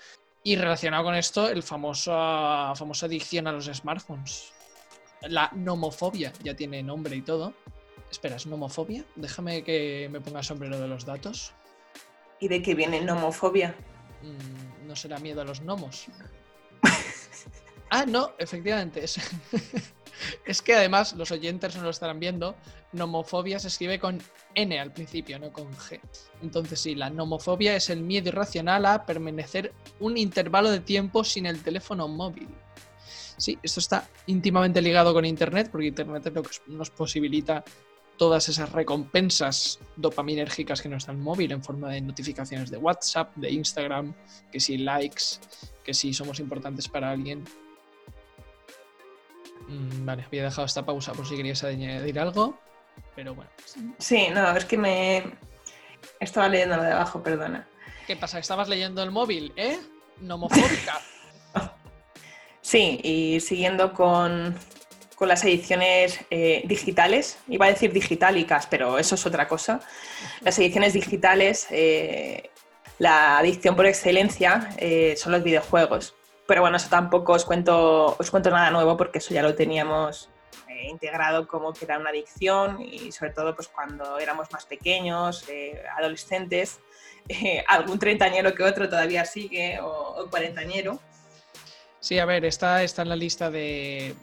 Y 0.44 0.58
relacionado 0.58 1.06
con 1.06 1.16
esto, 1.16 1.48
el 1.48 1.64
famoso, 1.64 2.12
famosa 2.76 3.06
adicción 3.06 3.48
a 3.48 3.54
los 3.54 3.68
smartphones. 3.68 4.52
La 5.22 5.52
nomofobia, 5.56 6.34
ya 6.44 6.54
tiene 6.54 6.84
nombre 6.84 7.16
y 7.16 7.22
todo. 7.22 7.54
Espera, 8.12 8.36
¿es 8.36 8.46
nomofobia? 8.46 9.06
Déjame 9.16 9.64
que 9.64 10.10
me 10.12 10.20
ponga 10.20 10.44
sombrero 10.44 10.78
de 10.80 10.88
los 10.90 11.06
datos. 11.06 11.54
¿Y 12.40 12.48
de 12.48 12.62
qué 12.62 12.76
viene 12.76 13.02
nomofobia? 13.02 13.76
Mm, 14.22 14.88
¿No 14.88 14.96
será 14.96 15.20
miedo 15.20 15.42
a 15.42 15.46
los 15.46 15.62
gnomos? 15.62 16.08
ah, 17.90 18.06
no, 18.06 18.32
efectivamente. 18.38 19.04
Es, 19.04 19.18
es 20.46 20.62
que 20.62 20.76
además 20.76 21.14
los 21.14 21.32
oyentes 21.32 21.76
no 21.76 21.84
lo 21.84 21.90
estarán 21.90 22.20
viendo. 22.20 22.56
Nomofobia 22.92 23.60
se 23.60 23.68
escribe 23.68 24.00
con 24.00 24.20
N 24.56 24.80
al 24.80 24.92
principio, 24.92 25.38
no 25.38 25.52
con 25.52 25.72
G. 25.74 26.00
Entonces 26.42 26.80
sí, 26.80 26.96
la 26.96 27.10
nomofobia 27.10 27.76
es 27.76 27.90
el 27.90 28.02
miedo 28.02 28.30
irracional 28.30 28.86
a 28.86 29.06
permanecer 29.06 29.74
un 30.00 30.18
intervalo 30.18 30.72
de 30.72 30.80
tiempo 30.80 31.24
sin 31.24 31.46
el 31.46 31.62
teléfono 31.62 32.08
móvil. 32.08 32.48
Sí, 33.38 33.58
esto 33.64 33.80
está 33.80 34.08
íntimamente 34.26 34.82
ligado 34.82 35.14
con 35.14 35.24
Internet, 35.24 35.70
porque 35.72 35.88
Internet 35.88 36.28
es 36.28 36.34
lo 36.34 36.44
que 36.44 36.50
nos 36.68 36.90
posibilita 36.90 37.64
todas 38.20 38.50
esas 38.50 38.72
recompensas 38.74 39.80
dopaminérgicas 39.96 40.82
que 40.82 40.90
nos 40.90 41.08
da 41.08 41.14
el 41.14 41.18
móvil 41.18 41.54
en 41.54 41.64
forma 41.64 41.90
de 41.90 42.02
notificaciones 42.02 42.70
de 42.70 42.78
WhatsApp, 42.78 43.34
de 43.38 43.50
Instagram, 43.50 44.14
que 44.52 44.60
si 44.60 44.78
likes, 44.78 45.40
que 45.84 45.94
si 45.94 46.14
somos 46.14 46.40
importantes 46.40 46.90
para 46.90 47.10
alguien. 47.10 47.46
Mm, 49.70 50.06
vale, 50.06 50.24
había 50.26 50.44
dejado 50.44 50.66
esta 50.66 50.86
pausa 50.86 51.14
por 51.14 51.26
si 51.26 51.38
querías 51.38 51.64
añadir 51.64 52.20
algo, 52.20 52.60
pero 53.16 53.34
bueno. 53.34 53.50
Sí, 53.98 54.28
no, 54.34 54.56
es 54.56 54.66
que 54.66 54.78
me... 54.78 55.24
Estaba 56.20 56.50
leyendo 56.50 56.76
lo 56.76 56.84
de 56.84 56.92
abajo, 56.92 57.24
perdona. 57.24 57.68
¿Qué 58.06 58.18
pasa? 58.18 58.40
¿Estabas 58.40 58.68
leyendo 58.68 59.02
el 59.02 59.12
móvil, 59.12 59.54
eh? 59.56 59.80
Nomofóbica. 60.20 61.00
Sí, 62.62 63.00
y 63.04 63.40
siguiendo 63.40 63.94
con, 63.94 64.56
con 65.20 65.28
las 65.28 65.44
ediciones 65.44 66.22
eh, 66.32 66.64
digitales, 66.66 67.40
iba 67.50 67.66
a 67.66 67.70
decir 67.70 67.92
digitálicas, 67.92 68.68
pero 68.68 68.98
eso 68.98 69.16
es 69.16 69.26
otra 69.26 69.50
cosa. 69.50 69.82
Las 70.40 70.58
ediciones 70.60 70.94
digitales, 70.94 71.68
eh, 71.72 72.50
la 73.00 73.38
adicción 73.38 73.76
por 73.76 73.86
excelencia 73.86 74.70
eh, 74.78 75.16
son 75.18 75.34
los 75.34 75.44
videojuegos. 75.44 76.16
Pero 76.48 76.62
bueno, 76.62 76.78
eso 76.78 76.88
tampoco 76.90 77.34
os 77.34 77.44
cuento, 77.44 78.16
os 78.18 78.32
cuento 78.32 78.50
nada 78.50 78.72
nuevo 78.72 78.96
porque 78.96 79.18
eso 79.18 79.34
ya 79.34 79.44
lo 79.44 79.54
teníamos 79.56 80.30
integrado 80.90 81.46
como 81.46 81.74
que 81.74 81.84
era 81.84 82.00
una 82.00 82.12
adicción 82.12 82.82
y 82.82 83.12
sobre 83.12 83.32
todo 83.34 83.54
pues 83.54 83.68
cuando 83.68 84.18
éramos 84.20 84.50
más 84.54 84.66
pequeños, 84.66 85.46
adolescentes, 85.98 86.80
algún 87.68 88.00
treintañero 88.00 88.56
que 88.56 88.64
otro 88.64 88.88
todavía 88.88 89.26
sigue 89.26 89.82
o, 89.82 90.24
o 90.24 90.30
cuarentañero. 90.30 90.98
Sí, 92.00 92.18
a 92.18 92.24
ver, 92.24 92.46
está, 92.46 92.82
está 92.84 93.02
en 93.02 93.10
la 93.10 93.18
lista 93.18 93.52
de 93.52 94.16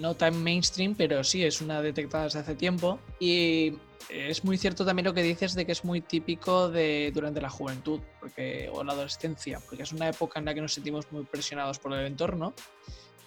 no 0.00 0.14
tan 0.14 0.42
mainstream, 0.42 0.94
pero 0.94 1.22
sí 1.24 1.44
es 1.44 1.60
una 1.60 1.82
detectada 1.82 2.24
desde 2.24 2.40
hace 2.40 2.54
tiempo. 2.54 2.98
Y 3.18 3.74
es 4.08 4.44
muy 4.44 4.58
cierto 4.58 4.84
también 4.84 5.06
lo 5.06 5.14
que 5.14 5.22
dices 5.22 5.54
de 5.54 5.64
que 5.64 5.72
es 5.72 5.84
muy 5.84 6.00
típico 6.00 6.68
de 6.68 7.10
durante 7.14 7.40
la 7.40 7.50
juventud 7.50 8.00
porque, 8.18 8.70
o 8.72 8.82
la 8.82 8.92
adolescencia, 8.92 9.60
porque 9.68 9.82
es 9.82 9.92
una 9.92 10.08
época 10.08 10.38
en 10.38 10.46
la 10.46 10.54
que 10.54 10.60
nos 10.60 10.74
sentimos 10.74 11.10
muy 11.12 11.24
presionados 11.24 11.78
por 11.78 11.92
el 11.92 12.06
entorno. 12.06 12.54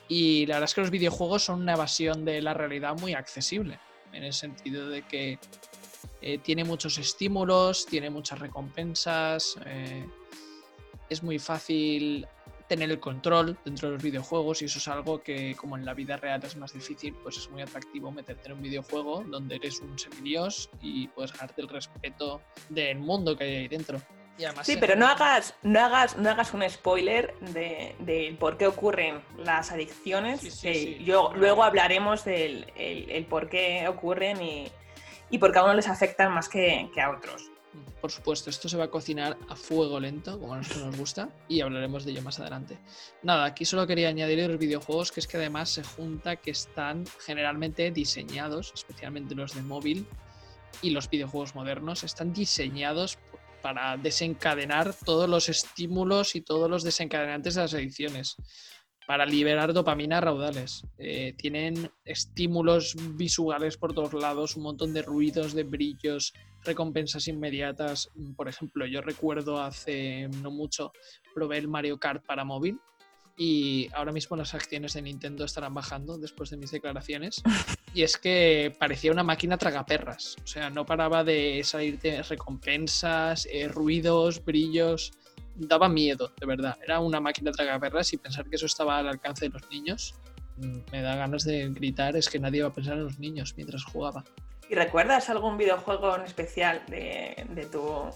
Y 0.07 0.45
la 0.47 0.55
verdad 0.55 0.69
es 0.69 0.75
que 0.75 0.81
los 0.81 0.91
videojuegos 0.91 1.43
son 1.43 1.61
una 1.61 1.73
evasión 1.73 2.25
de 2.25 2.41
la 2.41 2.53
realidad 2.53 2.97
muy 2.99 3.13
accesible, 3.13 3.79
en 4.11 4.23
el 4.23 4.33
sentido 4.33 4.89
de 4.89 5.03
que 5.03 5.39
eh, 6.21 6.37
tiene 6.39 6.63
muchos 6.63 6.97
estímulos, 6.97 7.85
tiene 7.85 8.09
muchas 8.09 8.39
recompensas, 8.39 9.55
eh, 9.65 10.05
es 11.09 11.23
muy 11.23 11.39
fácil 11.39 12.27
tener 12.74 12.89
el 12.89 13.00
control 13.00 13.56
dentro 13.63 13.89
de 13.89 13.94
los 13.94 14.03
videojuegos 14.03 14.63
y 14.63 14.65
eso 14.65 14.80
es 14.80 14.88
algo 14.88 15.22
que 15.22 15.56
como 15.56 15.77
en 15.77 15.86
la 15.86 15.94
vida 15.94 16.18
real 16.18 16.42
es 16.44 16.56
más 16.58 16.74
difícil, 16.74 17.13
pues 17.22 17.38
es 17.38 17.48
muy 17.51 17.62
atractivo 17.62 18.12
meterte 18.12 18.48
en 18.48 18.53
un 18.53 18.63
videojuego 18.63 19.24
donde 19.27 19.58
eres 19.58 19.80
un 19.80 20.00
semidios 20.00 20.72
y 20.82 21.08
puedes 21.10 21.34
ganarte 21.34 21.62
el 21.62 21.70
respeto 21.70 22.42
del 22.70 22.98
mundo 22.98 23.38
que 23.38 23.44
hay 23.44 23.56
ahí 23.58 23.68
dentro. 23.68 24.01
Y 24.39 24.46
además 24.46 24.65
Sí, 24.65 24.77
pero 24.80 24.96
no 24.96 25.06
hagas, 25.06 25.53
no 25.62 25.80
hagas, 25.82 26.18
no 26.18 26.32
hagas 26.32 26.51
un 26.56 26.68
spoiler 26.68 27.36
de, 27.42 27.96
de 28.00 28.36
por 28.39 28.58
qué 28.58 28.65
ocurren 28.65 29.22
las 29.38 29.72
adicciones. 29.72 30.42
Sí, 30.42 30.50
sí, 30.50 30.68
que 30.68 30.74
sí. 30.74 31.03
yo, 31.03 31.32
luego 31.36 31.63
hablaremos 31.63 32.25
del 32.25 32.74
el, 32.75 33.12
el 33.12 33.25
por 33.27 33.50
qué 33.50 33.88
ocurren 33.88 34.42
y, 34.42 34.68
y 35.30 35.38
por 35.38 35.51
qué 35.51 35.60
a 35.60 35.63
unos 35.63 35.75
les 35.75 35.88
afectan 35.88 36.34
más 36.34 36.50
que, 36.50 36.89
que 36.92 37.01
a 37.01 37.12
otros. 37.12 37.51
Por 38.01 38.12
supuesto, 38.12 38.50
esto 38.50 38.70
se 38.70 38.77
va 38.77 38.86
a 38.86 38.89
cocinar 38.89 39.38
a 39.48 39.56
fuego 39.56 40.00
lento, 40.00 40.39
como 40.39 40.53
a 40.53 40.58
nosotros 40.58 40.86
nos 40.86 40.98
gusta, 40.98 41.30
y 41.48 41.62
hablaremos 41.62 42.06
de 42.06 42.12
ello 42.12 42.22
más 42.22 42.39
adelante. 42.39 42.77
Nada, 43.22 43.46
aquí 43.46 43.65
solo 43.65 43.88
quería 43.88 44.10
añadir 44.10 44.48
los 44.50 44.60
videojuegos, 44.60 45.12
que 45.12 45.20
es 45.20 45.27
que 45.27 45.38
además 45.38 45.70
se 45.70 45.84
junta 45.84 46.36
que 46.36 46.51
están 46.51 47.06
generalmente 47.25 47.92
diseñados, 47.92 48.72
especialmente 48.75 49.36
los 49.36 49.56
de 49.56 49.62
móvil 49.62 50.06
y 50.82 50.89
los 50.89 51.10
videojuegos 51.10 51.56
modernos, 51.56 52.03
están 52.03 52.34
diseñados 52.34 53.18
para 53.62 53.96
desencadenar 53.96 54.94
todos 54.94 55.30
los 55.30 55.48
estímulos 55.48 56.36
y 56.36 56.42
todos 56.42 56.70
los 56.70 56.84
desencadenantes 56.84 57.56
de 57.56 57.62
las 57.62 57.74
adicciones, 57.74 58.36
para 59.08 59.25
liberar 59.25 59.74
dopamina 59.74 60.20
raudales. 60.22 60.86
Eh, 60.98 61.34
tienen 61.38 61.89
estímulos 62.06 62.96
visuales 63.15 63.77
por 63.77 63.94
todos 63.94 64.13
lados, 64.13 64.56
un 64.58 64.63
montón 64.63 64.94
de 64.94 65.01
ruidos, 65.01 65.53
de 65.53 65.63
brillos, 65.63 66.34
recompensas 66.63 67.27
inmediatas. 67.27 68.10
Por 68.36 68.48
ejemplo, 68.48 68.86
yo 68.86 69.01
recuerdo 69.01 69.62
hace 69.62 70.27
no 70.41 70.51
mucho 70.51 70.91
probé 71.34 71.58
el 71.58 71.67
Mario 71.67 71.98
Kart 71.98 72.25
para 72.25 72.43
móvil 72.43 72.79
y 73.38 73.89
ahora 73.93 74.12
mismo 74.12 74.36
las 74.36 74.53
acciones 74.53 74.93
de 74.93 75.01
Nintendo 75.01 75.43
estarán 75.46 75.74
bajando 75.74 76.17
después 76.17 76.50
de 76.50 76.58
mis 76.58 76.72
declaraciones. 76.72 77.41
Y 77.96 78.01
es 78.01 78.17
que 78.17 78.75
parecía 78.79 79.12
una 79.12 79.22
máquina 79.22 79.55
tragaperras. 79.55 80.36
O 80.43 80.48
sea, 80.48 80.72
no 80.72 80.84
paraba 80.84 81.24
de 81.24 81.62
salirte 81.63 82.24
recompensas, 82.24 83.48
eh, 83.51 83.67
ruidos, 83.67 84.43
brillos. 84.43 85.12
Daba 85.53 85.88
miedo, 85.89 86.32
de 86.39 86.48
verdad. 86.48 86.75
Era 86.84 87.00
una 87.00 87.20
máquina 87.20 87.51
tragaperras 87.51 88.12
y 88.12 88.17
pensar 88.17 88.50
que 88.50 88.55
eso 88.55 88.65
estaba 88.65 88.98
al 88.98 89.10
alcance 89.10 89.46
de 89.46 89.51
los 89.51 89.70
niños 89.70 90.15
mm, 90.58 90.77
me 90.91 91.03
da 91.03 91.15
ganas 91.17 91.43
de 91.43 91.70
gritar. 91.70 92.17
Es 92.17 92.29
que 92.29 92.39
nadie 92.39 92.62
iba 92.62 92.70
a 92.70 92.74
pensar 92.74 92.98
en 92.98 93.03
los 93.03 93.20
niños 93.20 93.53
mientras 93.55 93.84
jugaba. 93.84 94.24
¿Y 94.70 94.75
recuerdas 94.75 95.29
algún 95.29 95.58
videojuego 95.58 96.15
en 96.15 96.22
especial 96.24 96.82
de, 96.88 97.67
tu 97.72 98.10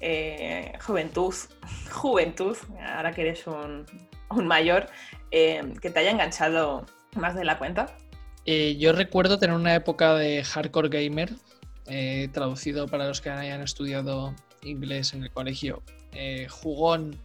eh, 0.00 0.72
juventud, 0.84 1.34
juventud, 1.90 2.56
ahora 2.80 3.12
que 3.12 3.22
eres 3.22 3.46
un, 3.46 3.86
mayor, 4.46 4.86
eh, 5.30 5.74
que 5.80 5.90
te 5.90 6.00
haya 6.00 6.10
enganchado 6.10 6.86
más 7.16 7.34
de 7.34 7.44
la 7.44 7.58
cuenta? 7.58 7.96
Eh, 8.44 8.76
yo 8.78 8.92
recuerdo 8.92 9.38
tener 9.38 9.56
una 9.56 9.74
época 9.74 10.14
de 10.14 10.44
hardcore 10.44 10.88
gamer, 10.88 11.30
traducido 12.32 12.86
para 12.86 13.08
los 13.08 13.22
que 13.22 13.30
hayan 13.30 13.62
estudiado 13.62 14.34
inglés 14.62 15.14
en 15.14 15.22
el 15.22 15.30
colegio, 15.30 15.82
jugón 16.50 17.18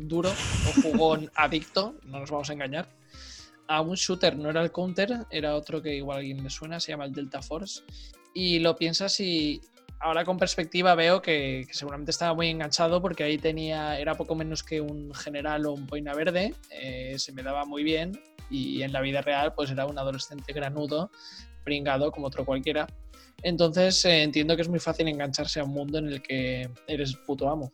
duro 0.00 0.30
o 0.30 0.82
jugón 0.82 1.30
adicto, 1.34 1.96
no 2.04 2.20
nos 2.20 2.30
vamos 2.30 2.48
a 2.48 2.52
engañar, 2.52 2.88
a 3.68 3.80
un 3.80 3.94
shooter, 3.94 4.36
no 4.36 4.50
era 4.50 4.62
el 4.62 4.72
Counter, 4.72 5.26
era 5.30 5.54
otro 5.54 5.80
que 5.80 5.94
igual 5.94 6.16
a 6.16 6.20
alguien 6.20 6.42
le 6.42 6.50
suena, 6.50 6.80
se 6.80 6.92
llama 6.92 7.04
el 7.04 7.12
Delta 7.12 7.42
Force, 7.42 7.82
y 8.34 8.58
lo 8.58 8.76
piensas 8.76 9.18
y 9.20 9.60
ahora 10.00 10.24
con 10.24 10.36
perspectiva 10.36 10.94
veo 10.94 11.22
que, 11.22 11.64
que 11.66 11.74
seguramente 11.74 12.10
estaba 12.10 12.34
muy 12.34 12.48
enganchado 12.48 13.00
porque 13.00 13.24
ahí 13.24 13.38
tenía, 13.38 13.98
era 13.98 14.14
poco 14.16 14.34
menos 14.34 14.62
que 14.62 14.80
un 14.80 15.14
general 15.14 15.66
o 15.66 15.72
un 15.72 15.86
boina 15.86 16.14
verde, 16.14 16.54
eh, 16.70 17.14
se 17.18 17.32
me 17.32 17.42
daba 17.42 17.64
muy 17.64 17.82
bien 17.84 18.12
y 18.50 18.82
en 18.82 18.92
la 18.92 19.00
vida 19.00 19.22
real 19.22 19.54
pues 19.54 19.70
era 19.70 19.86
un 19.86 19.98
adolescente 19.98 20.52
granudo, 20.52 21.10
pringado 21.64 22.12
como 22.12 22.26
otro 22.26 22.44
cualquiera. 22.44 22.86
Entonces 23.42 24.04
eh, 24.04 24.22
entiendo 24.22 24.56
que 24.56 24.62
es 24.62 24.68
muy 24.68 24.78
fácil 24.78 25.08
engancharse 25.08 25.60
a 25.60 25.64
un 25.64 25.70
mundo 25.70 25.98
en 25.98 26.08
el 26.08 26.22
que 26.22 26.68
eres 26.86 27.16
puto 27.26 27.48
amo. 27.48 27.72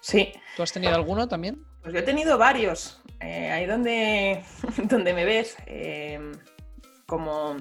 Sí, 0.00 0.32
¿Tú 0.56 0.62
has 0.62 0.72
tenido 0.72 0.94
alguno 0.94 1.26
también? 1.26 1.64
Pues 1.84 1.92
yo 1.92 2.00
he 2.00 2.02
tenido 2.02 2.38
varios. 2.38 3.00
Eh, 3.20 3.50
ahí 3.50 3.66
donde, 3.66 4.42
donde 4.88 5.12
me 5.12 5.24
ves, 5.24 5.56
eh, 5.66 6.32
como, 7.06 7.56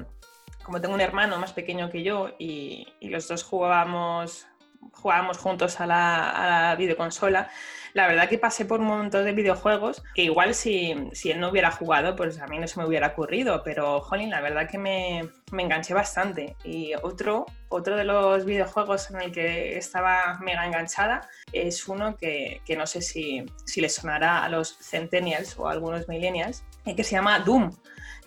como 0.63 0.82
tengo 0.82 0.96
un 0.96 1.01
hermano 1.01 1.38
más 1.38 1.51
pequeño 1.51 1.89
que 1.89 2.03
yo 2.03 2.30
y, 2.39 2.88
y 3.00 3.10
los 3.10 3.27
dos 3.27 3.44
jugábamos 3.44 4.48
jugábamos 4.92 5.38
juntos 5.38 5.80
a 5.80 5.88
la, 5.88 6.75
videoconsola, 6.78 7.50
la 7.94 8.08
verdad 8.08 8.28
que 8.28 8.40
pasé 8.40 8.66
por 8.66 8.80
un 8.80 8.88
montón 8.88 9.24
de 9.24 9.34
videojuegos 9.34 10.04
que 10.16 10.24
igual 10.24 10.56
si, 10.56 10.96
si, 11.13 11.30
él 11.30 11.40
no 11.40 11.50
hubiera 11.50 11.72
jugado, 11.72 12.16
pues 12.16 12.40
a 12.40 12.48
mí 12.48 12.58
no 12.58 12.68
se 12.68 12.80
me 12.80 12.88
hubiera 12.88 13.08
ocurrido, 13.08 13.62
pero 13.63 14.02
jolín, 14.02 14.32
la 14.32 14.42
verdad 14.42 14.68
que 14.68 14.80
me, 14.80 15.30
me 15.52 15.63
enganché 15.63 15.94
bastante. 15.94 16.56
Y 16.63 16.94
otro, 17.04 17.46
otro 17.70 17.96
de 17.96 18.04
los 18.04 18.46
videojuegos 18.46 19.12
en 19.12 19.22
el 19.22 19.32
que 19.32 19.78
estaba 19.78 20.40
mega 20.42 20.66
enganchada 20.66 21.30
es 21.52 21.88
uno 21.88 22.18
que, 22.18 22.62
que 22.66 22.75
no 22.75 22.88
sé 22.88 23.02
si, 23.02 23.46
si 23.66 23.80
le 23.80 23.90
sonará 23.90 24.44
a 24.44 24.50
los 24.50 24.75
centennials 24.80 25.58
o 25.60 25.68
a 25.68 25.72
algunos 25.72 26.08
millennials, 26.08 26.63
eh, 26.86 26.96
que 26.96 27.04
se 27.04 27.12
llama 27.12 27.40
Doom 27.40 27.72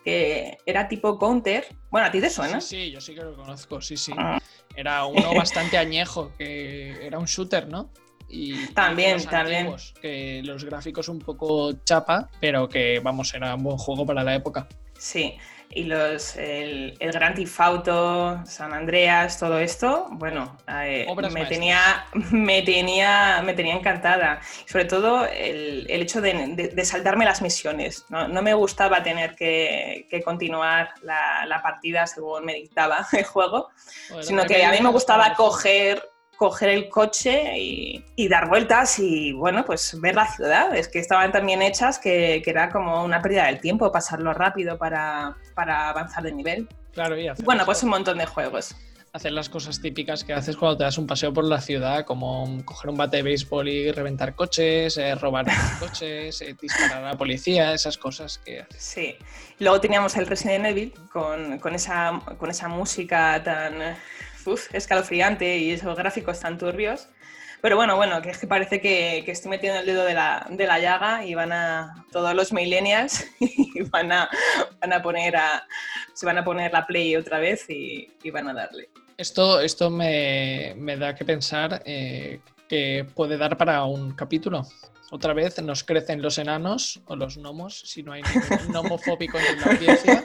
que 0.06 0.58
era 0.64 0.86
tipo 0.86 1.18
counter. 1.18 1.66
Bueno, 1.90 2.06
¿a 2.06 2.12
ti 2.12 2.20
te 2.20 2.30
suena? 2.30 2.60
Sí, 2.60 2.76
sí, 2.76 2.90
yo 2.92 3.00
sí 3.00 3.12
que 3.12 3.22
lo 3.22 3.34
conozco, 3.34 3.80
sí, 3.80 3.96
sí. 3.96 4.12
Era 4.76 5.04
uno 5.04 5.34
bastante 5.34 5.76
añejo, 5.76 6.32
que 6.38 7.04
era 7.04 7.18
un 7.18 7.24
shooter, 7.24 7.66
¿no? 7.66 7.90
Y, 8.28 8.68
también, 8.68 9.24
también. 9.26 9.66
Antiguos, 9.66 9.94
que 10.00 10.42
los 10.44 10.64
gráficos 10.64 11.08
un 11.08 11.18
poco 11.18 11.72
chapa, 11.84 12.30
pero 12.40 12.68
que, 12.68 13.00
vamos, 13.00 13.34
era 13.34 13.56
un 13.56 13.64
buen 13.64 13.78
juego 13.78 14.06
para 14.06 14.22
la 14.22 14.36
época. 14.36 14.68
Sí, 14.96 15.38
y 15.70 15.84
los, 15.84 16.36
el, 16.36 16.96
el 17.00 17.12
Grand 17.12 17.36
Theft 17.36 17.60
Auto, 17.60 18.40
San 18.46 18.72
Andreas, 18.72 19.38
todo 19.38 19.58
esto, 19.58 20.06
bueno, 20.12 20.56
eh, 20.68 21.06
me, 21.30 21.44
tenía, 21.46 22.06
me, 22.30 22.62
tenía, 22.62 23.42
me 23.44 23.52
tenía 23.52 23.74
encantada. 23.74 24.40
Sobre 24.66 24.86
todo 24.86 25.26
el, 25.26 25.86
el 25.90 26.02
hecho 26.02 26.20
de, 26.20 26.54
de, 26.54 26.68
de, 26.68 26.84
saltarme 26.84 27.24
las 27.24 27.42
misiones. 27.42 28.06
No, 28.08 28.28
no 28.28 28.42
me 28.42 28.54
gustaba 28.54 29.02
tener 29.02 29.34
que, 29.34 30.06
que 30.10 30.22
continuar 30.22 30.90
la, 31.02 31.44
la, 31.46 31.62
partida 31.62 32.06
según 32.06 32.44
me 32.44 32.54
dictaba 32.54 33.06
el 33.12 33.24
juego, 33.24 33.68
bueno, 34.08 34.22
sino 34.22 34.44
que 34.46 34.64
a 34.64 34.70
mí 34.70 34.78
me 34.80 34.90
gustaba 34.90 35.34
coger 35.34 36.02
coger 36.36 36.68
el 36.68 36.90
coche 36.90 37.58
y, 37.58 38.04
y, 38.14 38.28
dar 38.28 38.48
vueltas 38.48 38.98
y, 38.98 39.32
bueno, 39.32 39.64
pues 39.64 39.98
ver 40.02 40.14
la 40.14 40.26
ciudad. 40.26 40.76
Es 40.76 40.86
que 40.86 40.98
estaban 40.98 41.32
tan 41.32 41.46
bien 41.46 41.62
hechas 41.62 41.98
que, 41.98 42.42
que 42.44 42.50
era 42.50 42.68
como 42.68 43.02
una 43.02 43.22
pérdida 43.22 43.46
del 43.46 43.58
tiempo 43.58 43.90
pasarlo 43.90 44.34
rápido 44.34 44.76
para, 44.76 45.34
para 45.56 45.88
avanzar 45.88 46.22
de 46.22 46.32
nivel. 46.32 46.68
Claro, 46.92 47.18
y 47.18 47.28
Bueno, 47.42 47.64
pues 47.64 47.82
un 47.82 47.88
montón 47.88 48.18
de 48.18 48.26
juegos. 48.26 48.76
Hacer 49.12 49.32
las 49.32 49.48
cosas 49.48 49.80
típicas 49.80 50.22
que 50.22 50.34
haces 50.34 50.58
cuando 50.58 50.76
te 50.76 50.84
das 50.84 50.98
un 50.98 51.06
paseo 51.06 51.32
por 51.32 51.44
la 51.44 51.58
ciudad, 51.62 52.04
como 52.04 52.62
coger 52.66 52.90
un 52.90 52.98
bate 52.98 53.16
de 53.16 53.22
béisbol 53.22 53.66
y 53.66 53.90
reventar 53.90 54.34
coches, 54.34 54.98
eh, 54.98 55.14
robar 55.14 55.46
coches, 55.80 56.42
eh, 56.42 56.54
disparar 56.60 57.02
a 57.02 57.12
la 57.12 57.16
policía, 57.16 57.72
esas 57.72 57.96
cosas 57.96 58.38
que 58.44 58.60
haces. 58.60 58.82
Sí. 58.82 59.16
Luego 59.58 59.80
teníamos 59.80 60.14
el 60.18 60.26
Resident 60.26 60.66
Evil 60.66 60.92
con, 61.10 61.58
con, 61.58 61.74
esa, 61.74 62.20
con 62.38 62.50
esa 62.50 62.68
música 62.68 63.42
tan 63.42 63.96
uf, 64.44 64.74
escalofriante 64.74 65.56
y 65.56 65.70
esos 65.70 65.96
gráficos 65.96 66.40
tan 66.40 66.58
turbios. 66.58 67.08
Pero 67.62 67.76
bueno, 67.76 67.96
bueno, 67.96 68.22
que 68.22 68.30
es 68.30 68.38
que 68.38 68.46
parece 68.46 68.80
que, 68.80 69.22
que 69.24 69.32
estoy 69.32 69.50
metiendo 69.50 69.80
el 69.80 69.86
dedo 69.86 70.04
de 70.04 70.14
la, 70.14 70.46
de 70.50 70.66
la, 70.66 70.78
llaga 70.78 71.24
y 71.24 71.34
van 71.34 71.52
a 71.52 72.04
todos 72.12 72.34
los 72.34 72.52
millennials 72.52 73.26
y 73.40 73.82
van 73.82 74.12
a, 74.12 74.28
van 74.80 74.92
a 74.92 75.02
poner 75.02 75.36
a, 75.36 75.66
se 76.12 76.26
van 76.26 76.38
a 76.38 76.44
poner 76.44 76.72
la 76.72 76.86
play 76.86 77.16
otra 77.16 77.38
vez 77.38 77.68
y, 77.68 78.12
y 78.22 78.30
van 78.30 78.48
a 78.48 78.54
darle. 78.54 78.88
Esto, 79.16 79.60
esto 79.60 79.90
me, 79.90 80.74
me 80.76 80.96
da 80.96 81.14
que 81.14 81.24
pensar 81.24 81.82
eh, 81.86 82.40
que 82.68 83.06
puede 83.14 83.38
dar 83.38 83.56
para 83.56 83.84
un 83.84 84.12
capítulo. 84.12 84.66
Otra 85.10 85.32
vez 85.32 85.62
nos 85.62 85.84
crecen 85.84 86.20
los 86.20 86.36
enanos 86.38 87.00
o 87.06 87.14
los 87.14 87.36
gnomos, 87.36 87.78
si 87.78 88.02
no 88.02 88.12
hay 88.12 88.22
ningún 88.22 88.72
nomofóbico 88.72 89.38
en 89.38 89.60
la 89.60 89.66
audiencia. 89.66 90.24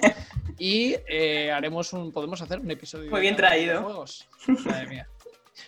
Y 0.57 0.95
eh, 1.07 1.51
haremos 1.51 1.93
un, 1.93 2.11
podemos 2.11 2.41
hacer 2.41 2.59
un 2.59 2.69
episodio. 2.71 3.09
Muy 3.11 3.21
bien 3.21 3.35
traído. 3.35 3.75
De 3.75 3.83
juegos. 3.83 4.27
Madre 4.65 4.87
mía. 4.87 5.07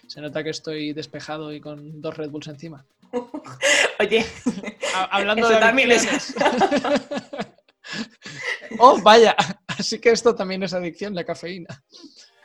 Se 0.07 0.21
nota 0.21 0.43
que 0.43 0.50
estoy 0.50 0.93
despejado 0.93 1.53
y 1.53 1.59
con 1.59 2.01
dos 2.01 2.15
Red 2.17 2.29
Bulls 2.29 2.47
encima. 2.47 2.85
Oye, 4.00 4.25
hablando 5.12 5.47
de 5.47 5.57
también 5.57 5.91
es... 5.91 6.07
oh, 8.79 9.00
vaya. 9.01 9.35
Así 9.67 10.00
que 10.00 10.12
esto 10.12 10.35
también 10.35 10.63
es 10.63 10.73
adicción, 10.73 11.15
la 11.15 11.23
cafeína. 11.23 11.83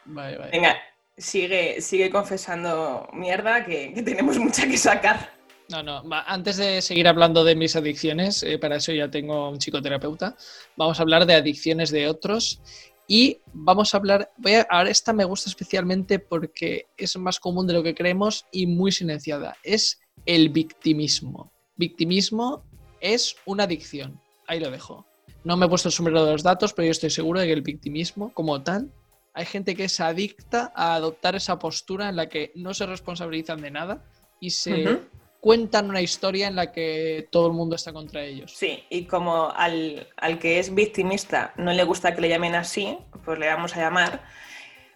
Vale, 0.04 0.38
vale. 0.38 0.50
Venga, 0.50 0.76
sigue, 1.16 1.80
sigue 1.80 2.10
confesando 2.10 3.08
mierda 3.12 3.64
que, 3.64 3.92
que 3.92 4.02
tenemos 4.02 4.38
mucha 4.38 4.66
que 4.66 4.76
sacar. 4.76 5.38
No, 5.70 5.82
no. 5.82 6.02
Antes 6.26 6.56
de 6.56 6.80
seguir 6.80 7.06
hablando 7.08 7.44
de 7.44 7.54
mis 7.54 7.76
adicciones, 7.76 8.42
eh, 8.42 8.58
para 8.58 8.76
eso 8.76 8.90
ya 8.92 9.10
tengo 9.10 9.50
un 9.50 9.58
psicoterapeuta, 9.58 10.34
vamos 10.76 10.98
a 10.98 11.02
hablar 11.02 11.26
de 11.26 11.34
adicciones 11.34 11.90
de 11.90 12.08
otros 12.08 12.62
y 13.10 13.38
vamos 13.54 13.94
a 13.94 13.96
hablar, 13.96 14.30
voy 14.36 14.52
a, 14.52 14.66
ahora 14.68 14.90
esta 14.90 15.14
me 15.14 15.24
gusta 15.24 15.48
especialmente 15.48 16.18
porque 16.18 16.86
es 16.96 17.16
más 17.16 17.40
común 17.40 17.66
de 17.66 17.72
lo 17.72 17.82
que 17.82 17.94
creemos 17.94 18.44
y 18.52 18.66
muy 18.66 18.92
silenciada, 18.92 19.56
es 19.64 19.98
el 20.26 20.50
victimismo. 20.50 21.50
Victimismo 21.76 22.64
es 23.00 23.36
una 23.46 23.64
adicción, 23.64 24.20
ahí 24.46 24.60
lo 24.60 24.70
dejo. 24.70 25.06
No 25.42 25.56
me 25.56 25.64
he 25.64 25.68
puesto 25.70 25.88
el 25.88 25.94
sombrero 25.94 26.26
de 26.26 26.32
los 26.32 26.42
datos, 26.42 26.74
pero 26.74 26.84
yo 26.84 26.92
estoy 26.92 27.08
seguro 27.08 27.40
de 27.40 27.46
que 27.46 27.54
el 27.54 27.62
victimismo 27.62 28.34
como 28.34 28.62
tal, 28.62 28.92
hay 29.32 29.46
gente 29.46 29.74
que 29.74 29.84
es 29.84 30.00
adicta 30.00 30.70
a 30.76 30.94
adoptar 30.94 31.34
esa 31.34 31.58
postura 31.58 32.10
en 32.10 32.16
la 32.16 32.28
que 32.28 32.52
no 32.56 32.74
se 32.74 32.84
responsabilizan 32.84 33.62
de 33.62 33.70
nada 33.70 34.04
y 34.38 34.50
se... 34.50 35.00
cuentan 35.40 35.88
una 35.88 36.00
historia 36.00 36.48
en 36.48 36.56
la 36.56 36.72
que 36.72 37.28
todo 37.30 37.46
el 37.46 37.52
mundo 37.52 37.76
está 37.76 37.92
contra 37.92 38.22
ellos. 38.22 38.52
Sí, 38.54 38.84
y 38.90 39.04
como 39.04 39.50
al, 39.50 40.08
al, 40.16 40.38
que 40.38 40.58
es 40.58 40.74
victimista 40.74 41.52
no 41.56 41.72
le 41.72 41.84
gusta 41.84 42.14
que 42.14 42.20
le 42.20 42.28
llamen 42.28 42.54
así, 42.54 42.98
pues 43.24 43.38
le 43.38 43.46
vamos 43.46 43.76
a 43.76 43.80
llamar, 43.80 44.22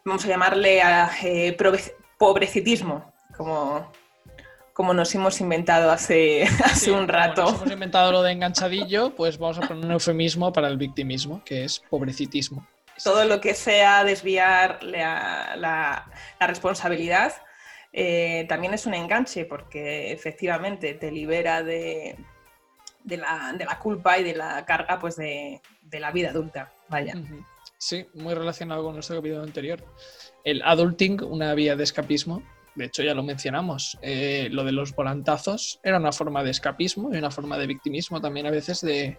vamos 0.04 0.24
a 0.24 0.28
llamarle 0.28 0.82
a 0.82 1.10
eh, 1.22 1.56
pobrecitismo, 2.18 3.12
como, 3.36 3.90
como 4.72 4.94
nos 4.94 5.14
hemos 5.14 5.40
inventado 5.40 5.90
hace, 5.90 6.42
hace 6.64 6.86
sí, 6.86 6.90
un 6.90 7.06
rato. 7.06 7.42
Nos 7.42 7.54
hemos 7.60 7.72
inventado 7.72 8.12
lo 8.12 8.22
de 8.22 8.32
enganchadillo, 8.32 9.14
pues 9.14 9.38
vamos 9.38 9.58
a 9.58 9.62
poner 9.62 9.84
un 9.84 9.92
eufemismo 9.92 10.52
para 10.52 10.68
el 10.68 10.76
victimismo, 10.76 11.42
que 11.44 11.64
es 11.64 11.82
pobrecitismo. 11.88 12.66
Todo 13.02 13.24
lo 13.24 13.40
que 13.40 13.54
sea 13.54 14.04
desviar 14.04 14.82
la, 14.82 15.54
la, 15.56 16.10
la 16.38 16.46
responsabilidad 16.46 17.32
eh, 17.92 18.46
también 18.48 18.72
es 18.72 18.86
un 18.86 18.94
enganche 18.94 19.44
porque 19.44 20.12
efectivamente 20.12 20.94
te 20.94 21.10
libera 21.10 21.62
de, 21.62 22.16
de, 23.04 23.16
la, 23.18 23.54
de, 23.56 23.64
la, 23.66 23.78
culpa 23.78 24.18
y 24.18 24.24
de 24.24 24.34
la 24.34 24.64
carga 24.64 24.98
pues 24.98 25.16
de, 25.16 25.60
de 25.82 26.00
la 26.00 26.10
vida 26.10 26.30
adulta. 26.30 26.72
Vaya. 26.88 27.14
Sí, 27.76 28.06
muy 28.14 28.34
relacionado 28.34 28.82
con 28.82 28.94
nuestro 28.94 29.16
capítulo 29.16 29.42
anterior. 29.42 29.84
El 30.44 30.62
adulting, 30.62 31.22
una 31.22 31.54
vía 31.54 31.76
de 31.76 31.84
escapismo. 31.84 32.42
De 32.74 32.86
hecho, 32.86 33.02
ya 33.02 33.12
lo 33.12 33.22
mencionamos. 33.22 33.98
Eh, 34.00 34.48
lo 34.50 34.64
de 34.64 34.72
los 34.72 34.94
volantazos 34.94 35.78
era 35.82 35.98
una 35.98 36.12
forma 36.12 36.42
de 36.42 36.50
escapismo 36.50 37.12
y 37.12 37.18
una 37.18 37.30
forma 37.30 37.58
de 37.58 37.66
victimismo 37.66 38.20
también 38.20 38.46
a 38.46 38.50
veces 38.50 38.80
de, 38.80 39.18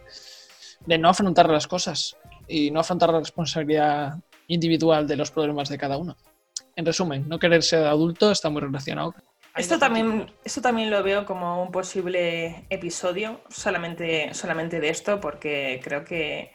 de 0.87 0.97
no 0.97 1.09
afrontar 1.09 1.47
las 1.49 1.67
cosas 1.67 2.17
y 2.47 2.71
no 2.71 2.79
afrontar 2.79 3.11
la 3.11 3.19
responsabilidad 3.19 4.15
individual 4.47 5.07
de 5.07 5.17
los 5.17 5.29
problemas 5.29 5.69
de 5.69 5.77
cada 5.77 5.97
uno 5.97 6.17
en 6.75 6.85
resumen, 6.85 7.27
no 7.27 7.39
querer 7.39 7.63
ser 7.63 7.85
adulto 7.85 8.31
está 8.31 8.49
muy 8.49 8.61
relacionado. 8.61 9.13
Esto 9.55 9.77
también, 9.77 10.31
esto 10.43 10.61
también 10.61 10.89
lo 10.89 11.03
veo 11.03 11.25
como 11.25 11.61
un 11.61 11.71
posible 11.71 12.65
episodio 12.71 13.41
solamente, 13.49 14.33
solamente 14.33 14.79
de 14.79 14.89
esto, 14.89 15.19
porque 15.19 15.79
creo 15.83 16.03
que 16.03 16.51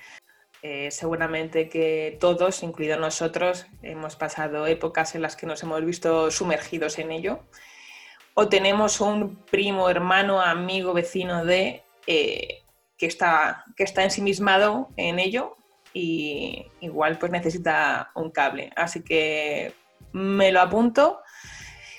eh, 0.62 0.90
seguramente 0.90 1.68
que 1.68 2.16
todos, 2.18 2.64
incluidos 2.64 2.98
nosotros, 2.98 3.66
hemos 3.82 4.16
pasado 4.16 4.66
épocas 4.66 5.14
en 5.14 5.22
las 5.22 5.36
que 5.36 5.46
nos 5.46 5.62
hemos 5.62 5.84
visto 5.84 6.32
sumergidos 6.32 6.98
en 6.98 7.12
ello. 7.12 7.44
O 8.34 8.48
tenemos 8.48 9.00
un 9.00 9.36
primo, 9.44 9.88
hermano, 9.88 10.40
amigo, 10.40 10.92
vecino 10.92 11.44
de 11.44 11.84
eh, 12.08 12.64
que, 12.96 13.06
está, 13.06 13.64
que 13.76 13.84
está 13.84 14.02
ensimismado 14.02 14.88
en 14.96 15.20
ello 15.20 15.56
y 15.92 16.66
igual 16.80 17.18
pues 17.18 17.30
necesita 17.30 18.10
un 18.16 18.30
cable. 18.30 18.72
Así 18.74 19.04
que 19.04 19.72
me 20.12 20.52
lo 20.52 20.60
apunto 20.60 21.20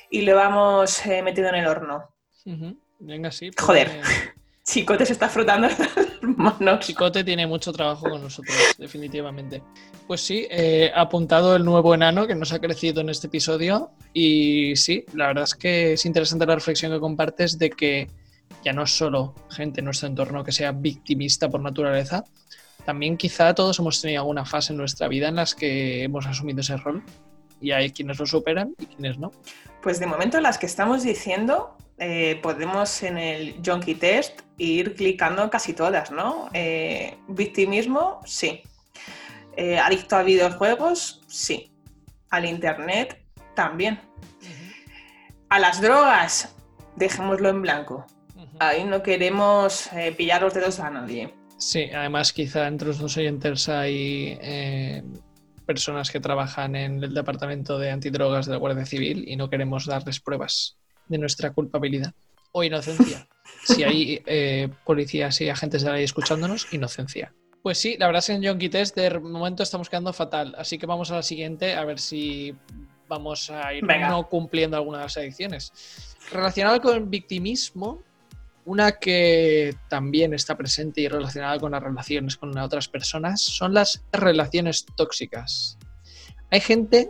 y 0.09 0.21
lo 0.21 0.35
vamos 0.35 1.05
eh, 1.05 1.21
metido 1.21 1.49
en 1.49 1.55
el 1.55 1.67
horno. 1.67 2.15
Uh 2.45 2.51
-huh. 2.51 2.77
Venga, 2.99 3.31
sí. 3.31 3.51
Pues 3.51 3.65
Joder, 3.65 3.87
me... 3.89 4.03
Chicote 4.63 5.05
se 5.05 5.13
está 5.13 5.27
frotando 5.29 5.67
las 6.21 6.37
manos. 6.37 6.85
Chicote 6.85 7.23
tiene 7.23 7.47
mucho 7.47 7.71
trabajo 7.73 8.09
con 8.09 8.21
nosotros, 8.21 8.55
definitivamente. 8.77 9.63
Pues 10.05 10.21
sí, 10.21 10.47
eh, 10.49 10.91
apuntado 10.93 11.55
el 11.55 11.65
nuevo 11.65 11.95
enano 11.95 12.27
que 12.27 12.35
nos 12.35 12.53
ha 12.53 12.59
crecido 12.59 13.01
en 13.01 13.09
este 13.09 13.27
episodio. 13.27 13.91
Y 14.13 14.75
sí, 14.75 15.05
la 15.13 15.27
verdad 15.27 15.45
es 15.45 15.55
que 15.55 15.93
es 15.93 16.05
interesante 16.05 16.45
la 16.45 16.55
reflexión 16.55 16.91
que 16.91 16.99
compartes 16.99 17.57
de 17.57 17.71
que 17.71 18.09
ya 18.63 18.73
no 18.73 18.83
es 18.83 18.91
solo 18.91 19.33
gente 19.49 19.81
en 19.81 19.85
nuestro 19.85 20.07
entorno 20.07 20.43
que 20.43 20.51
sea 20.51 20.71
victimista 20.71 21.49
por 21.49 21.61
naturaleza, 21.61 22.23
también 22.85 23.17
quizá 23.17 23.53
todos 23.53 23.79
hemos 23.79 24.01
tenido 24.01 24.21
alguna 24.21 24.45
fase 24.45 24.73
en 24.73 24.77
nuestra 24.77 25.07
vida 25.07 25.29
en 25.29 25.35
las 25.35 25.55
que 25.55 26.03
hemos 26.03 26.25
asumido 26.25 26.61
ese 26.61 26.77
rol 26.77 27.03
y 27.61 27.71
hay 27.71 27.91
quienes 27.91 28.19
lo 28.19 28.25
superan 28.25 28.75
y 28.79 28.85
quienes 28.85 29.17
no. 29.17 29.31
Pues 29.81 29.99
de 29.99 30.05
momento 30.05 30.39
las 30.41 30.57
que 30.57 30.65
estamos 30.65 31.03
diciendo 31.03 31.77
eh, 31.97 32.39
podemos 32.41 33.03
en 33.03 33.17
el 33.17 33.55
Junkie 33.65 33.95
Test 33.95 34.41
ir 34.57 34.95
clicando 34.95 35.49
casi 35.49 35.73
todas, 35.73 36.11
¿no? 36.11 36.49
Eh, 36.53 37.17
victimismo, 37.27 38.21
sí. 38.25 38.61
Eh, 39.57 39.77
adicto 39.77 40.15
a 40.15 40.23
videojuegos, 40.23 41.21
sí. 41.27 41.71
Al 42.29 42.45
Internet, 42.45 43.21
también. 43.55 43.99
Uh 44.21 44.45
-huh. 44.45 45.45
A 45.49 45.59
las 45.59 45.81
drogas, 45.81 46.55
dejémoslo 46.95 47.49
en 47.49 47.61
blanco. 47.61 48.05
Ahí 48.59 48.83
no 48.83 49.01
queremos 49.01 49.89
eh, 49.93 50.11
pillar 50.11 50.41
los 50.41 50.53
dedos 50.53 50.79
a 50.79 50.89
nadie. 50.89 51.33
Sí, 51.57 51.89
además 51.93 52.31
quizá 52.33 52.67
entre 52.67 52.89
los 52.89 52.99
dos 52.99 53.17
oyentes 53.17 53.67
hay 53.69 54.37
eh, 54.41 55.03
personas 55.69 56.09
que 56.09 56.19
trabajan 56.19 56.75
en 56.75 57.03
el 57.03 57.13
departamento 57.13 57.77
de 57.77 57.91
antidrogas 57.91 58.47
de 58.47 58.53
la 58.53 58.57
Guardia 58.57 58.87
Civil 58.87 59.25
y 59.27 59.35
no 59.35 59.51
queremos 59.51 59.85
darles 59.85 60.19
pruebas 60.19 60.77
de 61.07 61.19
nuestra 61.19 61.51
culpabilidad 61.51 62.11
o 62.53 62.63
inocencia. 62.63 63.27
si 63.63 63.83
hay 63.83 64.19
eh, 64.25 64.67
policías 64.83 65.39
y 65.41 65.49
agentes 65.49 65.83
de 65.83 65.89
la 65.89 65.95
ley 65.97 66.05
escuchándonos, 66.05 66.73
inocencia. 66.73 67.35
Pues 67.61 67.77
sí, 67.77 67.97
la 67.99 68.07
verdad 68.07 68.17
es 68.17 68.25
que 68.25 68.33
en 68.33 68.41
Yonki 68.41 68.69
Test 68.69 68.95
de 68.95 69.19
momento 69.19 69.61
estamos 69.61 69.89
quedando 69.89 70.11
fatal, 70.11 70.55
así 70.57 70.79
que 70.79 70.87
vamos 70.87 71.11
a 71.11 71.17
la 71.17 71.21
siguiente 71.21 71.75
a 71.75 71.85
ver 71.85 71.99
si 71.99 72.55
vamos 73.07 73.51
a 73.51 73.71
ir 73.71 73.85
Venga. 73.85 74.09
no 74.09 74.27
cumpliendo 74.27 74.75
alguna 74.75 74.97
de 74.97 75.03
las 75.03 75.17
adicciones. 75.17 75.71
Relacionado 76.31 76.81
con 76.81 76.95
el 76.95 77.03
victimismo, 77.03 78.01
una 78.69 78.91
que 78.91 79.75
también 79.87 80.31
está 80.35 80.55
presente 80.55 81.01
y 81.01 81.07
relacionada 81.07 81.57
con 81.57 81.71
las 81.71 81.81
relaciones 81.81 82.37
con 82.37 82.55
otras 82.55 82.87
personas 82.87 83.41
son 83.41 83.73
las 83.73 84.03
relaciones 84.11 84.85
tóxicas. 84.95 85.79
Hay 86.51 86.61
gente, 86.61 87.09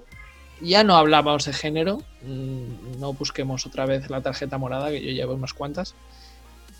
ya 0.62 0.86
no 0.86 0.96
hablábamos 0.96 1.44
de 1.44 1.52
género, 1.52 1.98
mm, 2.22 3.00
no 3.02 3.12
busquemos 3.12 3.66
otra 3.66 3.86
vez 3.86 4.10
la 4.10 4.22
tarjeta 4.22 4.58
morada, 4.58 4.90
que 4.90 5.04
yo 5.04 5.12
llevo 5.12 5.34
unas 5.34 5.54
cuantas. 5.54 5.96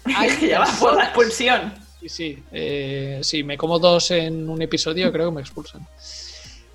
Hay 0.06 0.30
Que 0.40 0.48
ya 0.48 0.60
va 0.60 0.74
por 0.80 0.96
la 0.96 1.04
expulsión. 1.04 1.74
Sí, 2.00 2.08
sí, 2.08 2.44
eh, 2.54 3.20
sí, 3.22 3.44
me 3.44 3.58
como 3.58 3.80
dos 3.80 4.12
en 4.12 4.50
un 4.50 4.62
episodio, 4.62 5.12
creo 5.12 5.30
que 5.30 5.36
me 5.36 5.42
expulsan. 5.42 5.86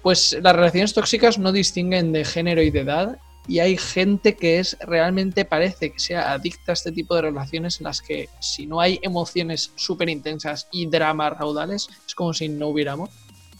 Pues 0.02 0.36
las 0.42 0.54
relaciones 0.54 0.92
tóxicas 0.92 1.38
no 1.38 1.52
distinguen 1.52 2.12
de 2.12 2.26
género 2.26 2.60
y 2.60 2.70
de 2.70 2.80
edad 2.80 3.18
y 3.46 3.58
hay 3.58 3.76
gente 3.76 4.36
que 4.36 4.58
es 4.58 4.76
realmente 4.80 5.44
parece 5.44 5.92
que 5.92 5.98
sea 5.98 6.32
adicta 6.32 6.72
a 6.72 6.74
este 6.74 6.92
tipo 6.92 7.14
de 7.14 7.22
relaciones 7.22 7.78
en 7.80 7.84
las 7.84 8.00
que 8.00 8.28
si 8.40 8.66
no 8.66 8.80
hay 8.80 8.98
emociones 9.02 9.72
súper 9.76 10.08
intensas 10.08 10.68
y 10.70 10.86
dramas 10.86 11.38
raudales, 11.38 11.88
es 12.06 12.14
como 12.14 12.32
si 12.32 12.48
no 12.48 12.68
hubiera 12.68 12.92
amor. 12.92 13.10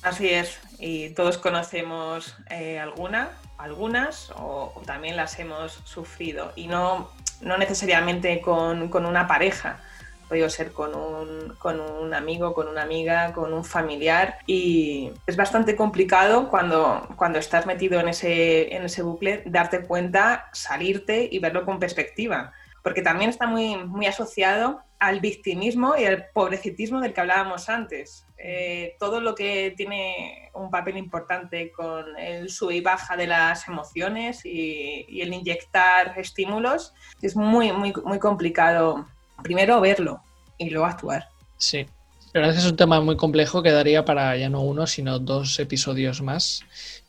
Así 0.03 0.29
es, 0.29 0.59
y 0.79 1.11
todos 1.11 1.39
conocemos 1.39 2.35
eh, 2.51 2.79
alguna, 2.79 3.31
algunas, 3.57 4.31
o, 4.33 4.73
o 4.75 4.83
también 4.85 5.17
las 5.17 5.39
hemos 5.39 5.81
sufrido, 5.85 6.53
y 6.57 6.67
no, 6.67 7.11
no 7.41 7.57
necesariamente 7.57 8.41
con, 8.43 8.89
con 8.89 9.07
una 9.07 9.27
pareja, 9.27 9.83
puede 10.29 10.49
ser 10.51 10.73
con 10.73 10.95
un, 10.95 11.55
con 11.59 11.81
un 11.81 12.15
amigo, 12.15 12.55
con 12.55 12.69
una 12.69 12.83
amiga, 12.83 13.33
con 13.33 13.53
un 13.53 13.65
familiar, 13.65 14.39
y 14.47 15.11
es 15.27 15.37
bastante 15.37 15.77
complicado 15.77 16.49
cuando, 16.49 17.09
cuando 17.17 17.39
estás 17.39 17.67
metido 17.67 18.01
en 18.01 18.09
ese, 18.09 18.75
en 18.75 18.85
ese 18.85 19.03
bucle 19.03 19.43
darte 19.47 19.83
cuenta, 19.83 20.49
salirte 20.53 21.29
y 21.31 21.39
verlo 21.39 21.65
con 21.65 21.79
perspectiva, 21.79 22.53
porque 22.83 23.03
también 23.03 23.31
está 23.31 23.47
muy, 23.47 23.77
muy 23.77 24.07
asociado 24.07 24.83
al 24.99 25.21
victimismo 25.21 25.97
y 25.97 26.05
al 26.05 26.27
pobrecitismo 26.33 27.01
del 27.01 27.13
que 27.13 27.21
hablábamos 27.21 27.69
antes. 27.69 28.27
Eh, 28.39 28.97
todo 28.99 29.21
lo 29.21 29.35
que 29.35 29.73
tiene 29.77 30.51
un 30.55 30.71
papel 30.71 30.97
importante 30.97 31.73
con 31.73 32.19
el 32.19 32.51
sube 32.51 32.77
y 32.77 32.81
baja 32.81 33.17
de 33.17 33.27
las 33.27 33.69
emociones 33.69 34.45
y, 34.45 35.07
y 35.09 35.23
el 35.23 35.33
inyectar 35.33 36.19
estímulos 36.19 36.95
es 37.23 37.37
muy, 37.37 37.73
muy, 37.73 37.93
muy 38.05 38.19
complicado. 38.19 39.07
Primero 39.43 39.81
verlo 39.81 40.23
y 40.59 40.71
luego 40.71 40.87
actuar. 40.87 41.29
Sí, 41.57 41.87
la 42.33 42.41
verdad 42.41 42.57
es 42.57 42.67
un 42.67 42.77
tema 42.77 43.01
muy 43.01 43.17
complejo 43.17 43.63
que 43.63 43.71
daría 43.71 44.05
para 44.05 44.37
ya 44.37 44.49
no 44.49 44.63
uno, 44.63 44.87
sino 44.87 45.21
dos 45.21 45.59
episodios 45.61 46.21
más. 46.21 46.65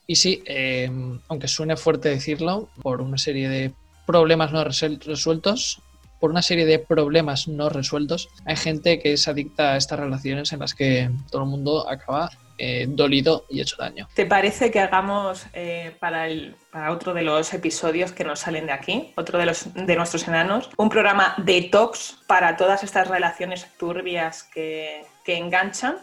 Y 0.05 0.17
sí, 0.17 0.43
eh, 0.45 0.91
aunque 1.27 1.47
suene 1.47 1.77
fuerte 1.77 2.09
decirlo, 2.09 2.69
por 2.83 3.01
una 3.01 3.17
serie 3.17 3.49
de 3.49 3.73
problemas 4.05 4.51
no 4.51 4.63
resueltos, 4.63 5.81
por 6.19 6.29
una 6.29 6.43
serie 6.43 6.65
de 6.65 6.77
problemas 6.77 7.47
no 7.47 7.69
resueltos, 7.69 8.29
hay 8.45 8.55
gente 8.55 8.99
que 8.99 9.13
es 9.13 9.27
adicta 9.27 9.73
a 9.73 9.77
estas 9.77 9.99
relaciones 9.99 10.53
en 10.53 10.59
las 10.59 10.75
que 10.75 11.09
todo 11.31 11.41
el 11.41 11.49
mundo 11.49 11.89
acaba 11.89 12.29
eh, 12.57 12.85
dolido 12.87 13.45
y 13.49 13.61
hecho 13.61 13.75
daño. 13.77 14.07
¿Te 14.13 14.25
parece 14.25 14.71
que 14.71 14.79
hagamos 14.79 15.45
eh, 15.53 15.95
para, 15.99 16.27
el, 16.27 16.55
para 16.71 16.91
otro 16.91 17.13
de 17.13 17.21
los 17.21 17.53
episodios 17.53 18.11
que 18.11 18.23
nos 18.23 18.39
salen 18.39 18.65
de 18.67 18.71
aquí, 18.71 19.13
otro 19.15 19.37
de, 19.39 19.45
los, 19.45 19.73
de 19.73 19.95
nuestros 19.95 20.27
enanos, 20.27 20.69
un 20.77 20.89
programa 20.89 21.35
detox 21.37 22.19
para 22.27 22.57
todas 22.57 22.83
estas 22.83 23.07
relaciones 23.07 23.67
turbias 23.77 24.43
que, 24.43 25.03
que 25.23 25.37
enganchan? 25.37 25.97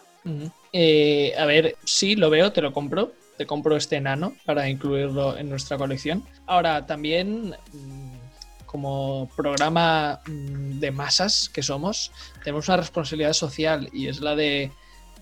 Eh, 0.72 1.34
a 1.38 1.44
ver, 1.46 1.76
sí, 1.84 2.16
lo 2.16 2.30
veo, 2.30 2.52
te 2.52 2.62
lo 2.62 2.72
compro. 2.72 3.12
Te 3.36 3.46
compro 3.46 3.76
este 3.76 3.96
enano 3.96 4.34
para 4.44 4.68
incluirlo 4.68 5.36
en 5.38 5.48
nuestra 5.48 5.78
colección. 5.78 6.22
Ahora, 6.46 6.86
también, 6.86 7.56
mm, 7.72 8.12
como 8.66 9.28
programa 9.34 10.20
mm, 10.26 10.78
de 10.80 10.90
masas 10.90 11.48
que 11.48 11.62
somos, 11.62 12.12
tenemos 12.44 12.68
una 12.68 12.76
responsabilidad 12.76 13.32
social 13.32 13.88
y 13.92 14.08
es 14.08 14.20
la 14.20 14.36
de 14.36 14.70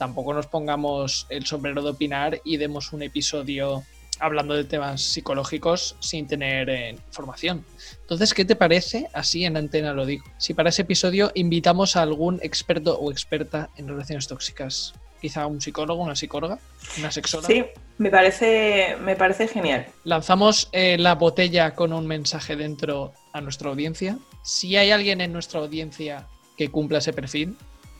tampoco 0.01 0.33
nos 0.33 0.47
pongamos 0.47 1.27
el 1.29 1.45
sombrero 1.45 1.83
de 1.83 1.91
opinar 1.91 2.41
y 2.43 2.57
demos 2.57 2.95
un 2.95 3.03
episodio 3.03 3.85
hablando 4.19 4.55
de 4.55 4.65
temas 4.65 5.03
psicológicos 5.03 5.95
sin 6.01 6.27
tener 6.27 6.71
eh, 6.71 6.97
información. 7.09 7.67
Entonces, 8.01 8.33
¿qué 8.33 8.47
te 8.47 8.57
parece? 8.57 9.09
Así 9.13 9.45
en 9.45 9.59
antena 9.59 9.93
lo 9.93 10.07
digo. 10.07 10.25
Si 10.39 10.55
para 10.55 10.71
ese 10.71 10.83
episodio 10.83 11.31
invitamos 11.35 11.97
a 11.97 12.03
algún 12.03 12.41
experto 12.43 12.99
o 12.99 13.11
experta 13.13 13.69
en 13.77 13.89
relaciones 13.89 14.27
tóxicas, 14.27 14.95
quizá 15.21 15.47
un 15.47 15.61
psicólogo, 15.61 16.03
una 16.03 16.17
psicóloga, 16.17 16.59
una 16.99 17.11
sexóloga. 17.11 17.49
Sí, 17.49 17.67
me 17.99 18.09
parece, 18.09 18.97
me 19.03 19.17
parece 19.17 19.49
genial. 19.49 19.87
Lanzamos 20.05 20.71
eh, 20.73 20.97
la 20.97 21.15
botella 21.15 21.75
con 21.75 21.93
un 21.93 22.07
mensaje 22.07 22.57
dentro 22.57 23.13
a 23.35 23.43
nuestra 23.43 23.69
audiencia. 23.69 24.17
Si 24.45 24.77
hay 24.77 24.93
alguien 24.93 25.21
en 25.21 25.31
nuestra 25.35 25.61
audiencia 25.61 26.27
que 26.57 26.71
cumpla 26.71 26.99
ese 26.99 27.13
perfil, 27.13 27.55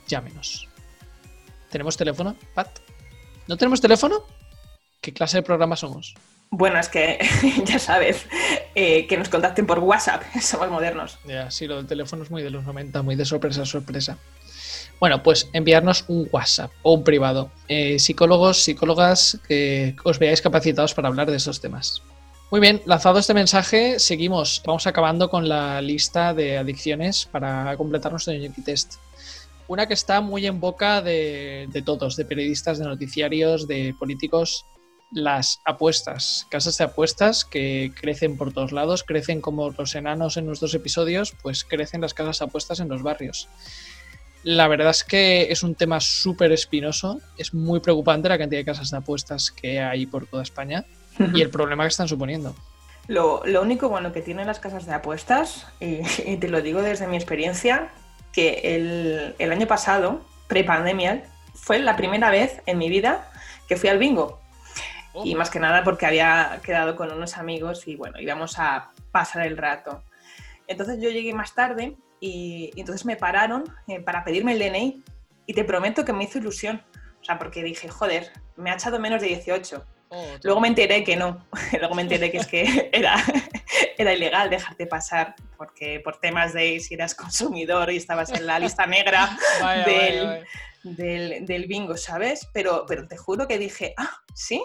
llámenos. 0.09 0.70
¿Tenemos 1.71 1.97
teléfono, 1.97 2.37
Pat? 2.55 2.69
¿No 3.47 3.57
tenemos 3.57 3.81
teléfono? 3.81 4.25
¿Qué 5.01 5.13
clase 5.13 5.39
de 5.39 5.43
programa 5.43 5.77
somos? 5.77 6.15
Bueno, 6.51 6.81
es 6.81 6.89
que 6.89 7.19
ya 7.65 7.79
sabes, 7.79 8.27
eh, 8.75 9.07
que 9.07 9.17
nos 9.17 9.29
contacten 9.29 9.67
por 9.67 9.79
WhatsApp, 9.79 10.23
somos 10.43 10.69
modernos. 10.69 11.19
Ya, 11.25 11.51
sí, 11.51 11.67
lo 11.67 11.77
del 11.77 11.87
teléfono 11.87 12.25
es 12.25 12.31
muy 12.31 12.43
de 12.43 12.51
los 12.51 12.65
90, 12.65 13.03
muy 13.03 13.15
de 13.15 13.25
sorpresa, 13.25 13.65
sorpresa. 13.65 14.19
Bueno, 14.99 15.23
pues 15.23 15.49
enviarnos 15.53 16.05
un 16.09 16.29
WhatsApp 16.31 16.73
o 16.83 16.93
un 16.93 17.05
privado. 17.05 17.51
Eh, 17.69 17.99
psicólogos, 17.99 18.63
psicólogas, 18.63 19.39
que 19.47 19.97
os 20.05 20.19
veáis 20.19 20.43
capacitados 20.43 20.93
para 20.93 21.09
hablar 21.09 21.31
de 21.31 21.37
estos 21.37 21.61
temas. 21.61 22.03
Muy 22.51 22.61
bien, 22.61 22.83
lanzado 22.85 23.21
este 23.21 23.33
mensaje, 23.33 24.01
seguimos. 24.01 24.61
Vamos 24.67 24.87
acabando 24.89 25.31
con 25.31 25.49
la 25.49 25.81
lista 25.81 26.35
de 26.35 26.59
adicciones 26.59 27.27
para 27.31 27.77
completar 27.77 28.11
nuestro 28.11 28.35
Test. 28.65 28.97
Una 29.71 29.87
que 29.87 29.95
está 29.95 30.21
muy 30.21 30.49
en 30.49 30.59
boca 30.59 31.01
de, 31.01 31.69
de 31.71 31.81
todos, 31.81 32.17
de 32.17 32.25
periodistas, 32.25 32.81
de 32.81 32.87
noticiarios, 32.87 33.69
de 33.69 33.95
políticos, 33.97 34.67
las 35.13 35.61
apuestas, 35.65 36.49
casas 36.51 36.77
de 36.77 36.83
apuestas 36.83 37.45
que 37.45 37.93
crecen 37.95 38.37
por 38.37 38.53
todos 38.53 38.73
lados, 38.73 39.05
crecen 39.05 39.41
como 39.41 39.71
los 39.71 39.95
enanos 39.95 40.37
en 40.37 40.47
nuestros 40.47 40.75
episodios, 40.75 41.37
pues 41.41 41.63
crecen 41.63 42.01
las 42.01 42.15
casas 42.15 42.41
de 42.41 42.47
apuestas 42.47 42.81
en 42.81 42.89
los 42.89 43.05
barrios. 43.05 43.49
La 44.43 44.67
verdad 44.67 44.91
es 44.91 45.05
que 45.05 45.53
es 45.53 45.63
un 45.63 45.77
tema 45.77 46.01
súper 46.01 46.51
espinoso, 46.51 47.21
es 47.39 47.55
muy 47.55 47.79
preocupante 47.79 48.29
la 48.29 48.39
cantidad 48.39 48.59
de 48.59 48.65
casas 48.65 48.91
de 48.91 48.97
apuestas 48.97 49.53
que 49.53 49.79
hay 49.79 50.05
por 50.05 50.27
toda 50.27 50.43
España 50.43 50.85
y 51.33 51.43
el 51.43 51.51
problema 51.57 51.85
que 51.85 51.91
están 51.91 52.09
suponiendo. 52.09 52.57
Lo, 53.07 53.47
lo 53.47 53.63
único 53.63 53.89
bueno 53.89 54.13
que 54.13 54.21
tienen 54.21 54.49
las 54.49 54.59
casas 54.59 54.85
de 54.87 54.95
apuestas, 54.95 55.69
y, 55.79 56.01
y 56.27 56.39
te 56.39 56.49
lo 56.49 56.61
digo 56.61 56.83
desde 56.83 57.07
mi 57.07 57.15
experiencia, 57.15 57.93
que 58.33 58.61
el, 58.77 59.35
el 59.39 59.53
año 59.53 59.67
pasado, 59.67 60.25
pre-pandemia, 60.49 61.25
fue 61.55 61.79
la 61.79 61.97
primera 61.97 62.31
vez 62.31 62.63
en 62.67 62.79
mi 62.79 62.89
vida 62.89 63.31
que 63.69 63.77
fui 63.77 63.89
al 63.89 63.99
bingo. 63.99 64.41
Y 65.25 65.35
más 65.35 65.51
que 65.51 65.59
nada 65.59 65.83
porque 65.83 66.07
había 66.07 66.61
quedado 66.63 66.95
con 66.95 67.11
unos 67.11 67.37
amigos 67.37 67.87
y 67.89 67.97
bueno, 67.97 68.21
íbamos 68.21 68.59
a 68.59 68.91
pasar 69.11 69.47
el 69.47 69.57
rato. 69.57 70.05
Entonces 70.69 71.01
yo 71.01 71.11
llegué 71.11 71.35
más 71.35 71.55
tarde 71.55 71.97
y, 72.21 72.71
y 72.75 72.81
entonces 72.81 73.05
me 73.05 73.17
pararon 73.17 73.65
eh, 73.89 74.01
para 74.01 74.23
pedirme 74.23 74.53
el 74.53 74.61
DNI 74.61 75.03
y 75.47 75.53
te 75.53 75.65
prometo 75.65 76.05
que 76.05 76.13
me 76.13 76.25
hizo 76.25 76.39
ilusión. 76.39 76.81
O 77.21 77.25
sea, 77.25 77.39
porque 77.39 77.63
dije, 77.63 77.89
joder, 77.89 78.31
me 78.57 78.71
ha 78.71 78.75
echado 78.75 79.01
menos 79.01 79.21
de 79.21 79.29
18. 79.29 79.85
Oh, 80.11 80.25
Luego 80.43 80.61
me 80.61 80.69
enteré 80.69 81.03
que 81.03 81.17
no. 81.17 81.45
Luego 81.79 81.95
me 81.95 82.03
enteré 82.03 82.31
que 82.31 82.39
es 82.39 82.47
que 82.47 82.91
era, 82.93 83.17
era 83.99 84.13
ilegal 84.13 84.49
dejarte 84.49 84.87
pasar 84.87 85.35
porque 85.61 86.01
por 86.03 86.17
temas 86.17 86.55
de 86.55 86.81
si 86.81 86.95
eras 86.95 87.15
consumidor 87.25 87.93
y 87.93 87.99
estabas 87.99 88.31
en 88.31 88.47
la 88.47 88.59
lista 88.59 88.87
negra 88.87 89.29
vaya, 89.61 89.85
del- 89.85 90.27
vaya, 90.27 90.41
vaya. 90.41 90.47
del, 90.83 91.45
del 91.45 91.67
bingo, 91.67 91.99
¿sabes? 91.99 92.49
Pero, 92.55 92.87
pero 92.89 93.07
te 93.07 93.19
juro 93.19 93.47
que 93.47 93.59
dije, 93.59 93.93
ah, 93.99 94.11
sí, 94.35 94.65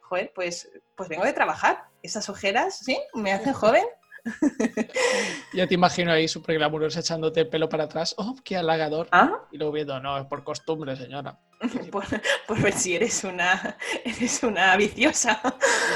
joder, 0.00 0.32
pues, 0.34 0.68
pues 0.96 1.08
vengo 1.08 1.24
de 1.24 1.32
trabajar. 1.32 1.84
Esas 2.02 2.28
ojeras, 2.28 2.80
¿sí? 2.80 2.98
Me 3.14 3.30
hacen 3.32 3.52
joven. 3.52 3.84
Ya 5.52 5.66
te 5.66 5.74
imagino 5.74 6.10
ahí 6.12 6.28
súper 6.28 6.56
glamuroso 6.56 6.98
echándote 7.00 7.40
el 7.40 7.48
pelo 7.48 7.68
para 7.68 7.84
atrás. 7.84 8.14
¡Oh, 8.18 8.36
qué 8.42 8.56
halagador! 8.56 9.08
Ah, 9.12 9.32
Y 9.52 9.58
luego 9.58 9.72
viendo, 9.72 10.00
no, 10.00 10.18
es 10.18 10.24
por 10.26 10.42
costumbre, 10.44 10.96
señora. 10.96 11.38
por, 11.90 12.04
por 12.46 12.60
ver 12.60 12.72
si 12.72 12.94
eres 12.96 13.22
una, 13.24 13.76
eres 14.04 14.42
una 14.42 14.74
viciosa. 14.76 15.40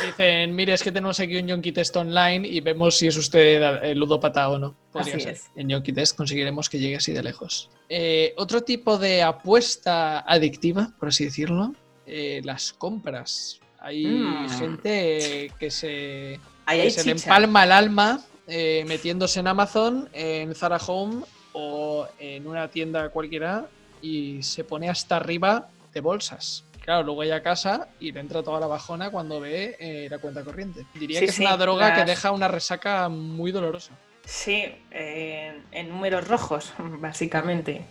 Dicen, 0.04 0.54
mire, 0.54 0.74
es 0.74 0.82
que 0.82 0.92
tenemos 0.92 1.18
aquí 1.20 1.36
un 1.38 1.46
Yonki 1.48 1.72
Test 1.72 1.96
online 1.96 2.46
y 2.46 2.60
vemos 2.60 2.98
si 2.98 3.06
es 3.06 3.16
usted 3.16 3.62
el 3.82 3.98
ludópata 3.98 4.48
o 4.50 4.58
no. 4.58 4.76
Podría 4.92 5.14
Así 5.16 5.24
ser. 5.24 5.32
es. 5.34 5.50
En 5.56 5.68
Yonki 5.68 5.92
Test 5.92 6.16
conseguiremos 6.16 6.68
que 6.68 6.78
llegue 6.78 6.96
así 6.96 7.12
de 7.12 7.22
lejos. 7.22 7.70
Eh, 7.88 8.34
otro 8.36 8.62
tipo 8.62 8.98
de 8.98 9.22
apuesta 9.22 10.20
adictiva, 10.20 10.90
por 10.98 11.08
así 11.08 11.24
decirlo, 11.24 11.72
eh, 12.06 12.40
las 12.44 12.72
compras. 12.72 13.60
Hay 13.78 14.04
Mm. 14.06 14.48
gente 14.58 15.52
que 15.58 15.70
se, 15.70 16.40
Ahí 16.66 16.78
que 16.78 16.82
hay 16.84 16.90
se 16.90 17.04
le 17.04 17.12
empalma 17.12 17.64
el 17.64 17.72
alma 17.72 18.20
eh, 18.46 18.84
metiéndose 18.86 19.40
en 19.40 19.46
Amazon, 19.46 20.08
en 20.12 20.54
Zara 20.54 20.78
Home 20.86 21.24
o 21.52 22.06
en 22.18 22.46
una 22.46 22.68
tienda 22.68 23.08
cualquiera 23.08 23.66
y 24.02 24.42
se 24.42 24.62
pone 24.64 24.88
hasta 24.88 25.16
arriba 25.16 25.68
de 25.94 26.00
bolsas. 26.00 26.64
Claro, 26.82 27.02
luego 27.02 27.24
llega 27.24 27.36
a 27.36 27.42
casa 27.42 27.88
y 27.98 28.12
le 28.12 28.20
entra 28.20 28.42
toda 28.42 28.60
la 28.60 28.66
bajona 28.68 29.10
cuando 29.10 29.40
ve 29.40 29.76
eh, 29.80 30.06
la 30.08 30.18
cuenta 30.18 30.44
corriente. 30.44 30.86
Diría 30.94 31.18
Sí, 31.18 31.24
que 31.24 31.30
es 31.30 31.36
sí, 31.36 31.42
una 31.42 31.56
droga 31.56 31.94
que 31.94 32.04
deja 32.04 32.30
una 32.30 32.46
resaca 32.46 33.08
muy 33.08 33.50
dolorosa. 33.50 33.92
Sí, 34.24 34.64
en, 34.90 35.64
en 35.72 35.88
números 35.88 36.28
rojos, 36.28 36.72
básicamente. 36.78 37.84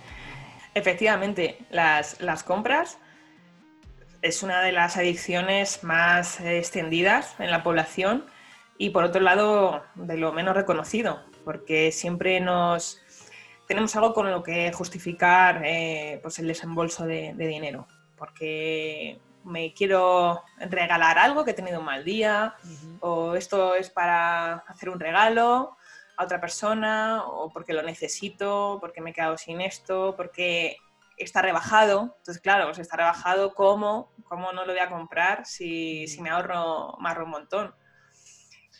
Efectivamente, 0.73 1.57
las, 1.71 2.21
las 2.21 2.43
compras 2.43 2.97
es 4.21 4.43
una 4.43 4.61
de 4.61 4.71
las 4.71 4.95
adicciones 4.97 5.83
más 5.83 6.39
eh, 6.39 6.57
extendidas 6.57 7.35
en 7.39 7.51
la 7.51 7.63
población 7.63 8.25
y 8.77 8.89
por 8.89 9.03
otro 9.03 9.21
lado 9.21 9.83
de 9.95 10.17
lo 10.17 10.31
menos 10.33 10.55
reconocido, 10.55 11.23
porque 11.43 11.91
siempre 11.91 12.39
nos 12.39 13.01
tenemos 13.67 13.95
algo 13.95 14.13
con 14.13 14.29
lo 14.29 14.43
que 14.43 14.71
justificar 14.71 15.61
eh, 15.65 16.19
pues 16.21 16.39
el 16.39 16.47
desembolso 16.47 17.05
de, 17.05 17.33
de 17.33 17.47
dinero, 17.47 17.87
porque 18.15 19.19
me 19.45 19.73
quiero 19.73 20.43
regalar 20.57 21.19
algo 21.19 21.45
que 21.45 21.51
he 21.51 21.55
tenido 21.55 21.79
un 21.79 21.85
mal 21.85 22.03
día, 22.03 22.55
o 22.99 23.35
esto 23.35 23.75
es 23.75 23.89
para 23.89 24.55
hacer 24.67 24.89
un 24.89 24.99
regalo 24.99 25.77
a 26.17 26.23
otra 26.23 26.41
persona, 26.41 27.23
o 27.25 27.49
porque 27.51 27.73
lo 27.73 27.83
necesito, 27.83 28.79
porque 28.81 29.01
me 29.01 29.11
he 29.11 29.13
quedado 29.13 29.37
sin 29.37 29.61
esto, 29.61 30.15
porque 30.17 30.77
está 31.17 31.41
rebajado. 31.41 32.15
Entonces, 32.17 32.41
claro, 32.41 32.65
pues 32.65 32.79
está 32.79 32.97
rebajado, 32.97 33.53
¿cómo? 33.53 34.11
¿Cómo 34.23 34.51
no 34.51 34.65
lo 34.65 34.73
voy 34.73 34.81
a 34.81 34.89
comprar 34.89 35.45
si, 35.45 36.07
si 36.07 36.21
me 36.21 36.31
ahorro, 36.31 36.97
me 36.99 37.09
ahorro 37.09 37.25
un 37.25 37.31
montón? 37.31 37.75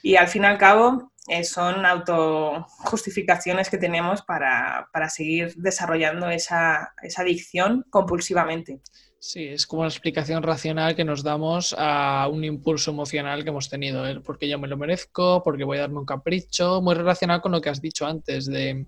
Y 0.06 0.18
al 0.18 0.28
fin 0.28 0.44
y 0.44 0.46
al 0.46 0.60
cabo, 0.60 1.12
eh, 1.28 1.44
son 1.44 1.84
autojustificaciones 1.84 3.72
que 3.72 3.80
tenemos 3.80 4.22
para, 4.22 4.88
para 4.94 5.10
seguir 5.10 5.56
desarrollando 5.56 6.30
esa, 6.30 6.94
esa 7.02 7.24
adicción 7.24 7.84
compulsivamente. 7.90 8.82
Sí, 9.18 9.46
es 9.46 9.66
como 9.66 9.82
una 9.82 9.90
explicación 9.90 10.44
racional 10.44 10.96
que 10.96 11.04
nos 11.04 11.24
damos 11.24 11.76
a 11.76 12.30
un 12.32 12.44
impulso 12.44 12.92
emocional 12.92 13.44
que 13.44 13.50
hemos 13.50 13.68
tenido, 13.68 14.04
porque 14.22 14.48
yo 14.48 14.60
me 14.60 14.68
lo 14.68 14.78
merezco, 14.78 15.42
porque 15.44 15.64
voy 15.64 15.80
a 15.80 15.82
darme 15.82 15.98
un 15.98 16.06
capricho, 16.06 16.84
muy 16.84 16.94
relacionado 16.94 17.42
con 17.42 17.52
lo 17.52 17.60
que 17.60 17.72
has 17.72 17.82
dicho 17.82 18.06
antes 18.06 18.46
de 18.46 18.86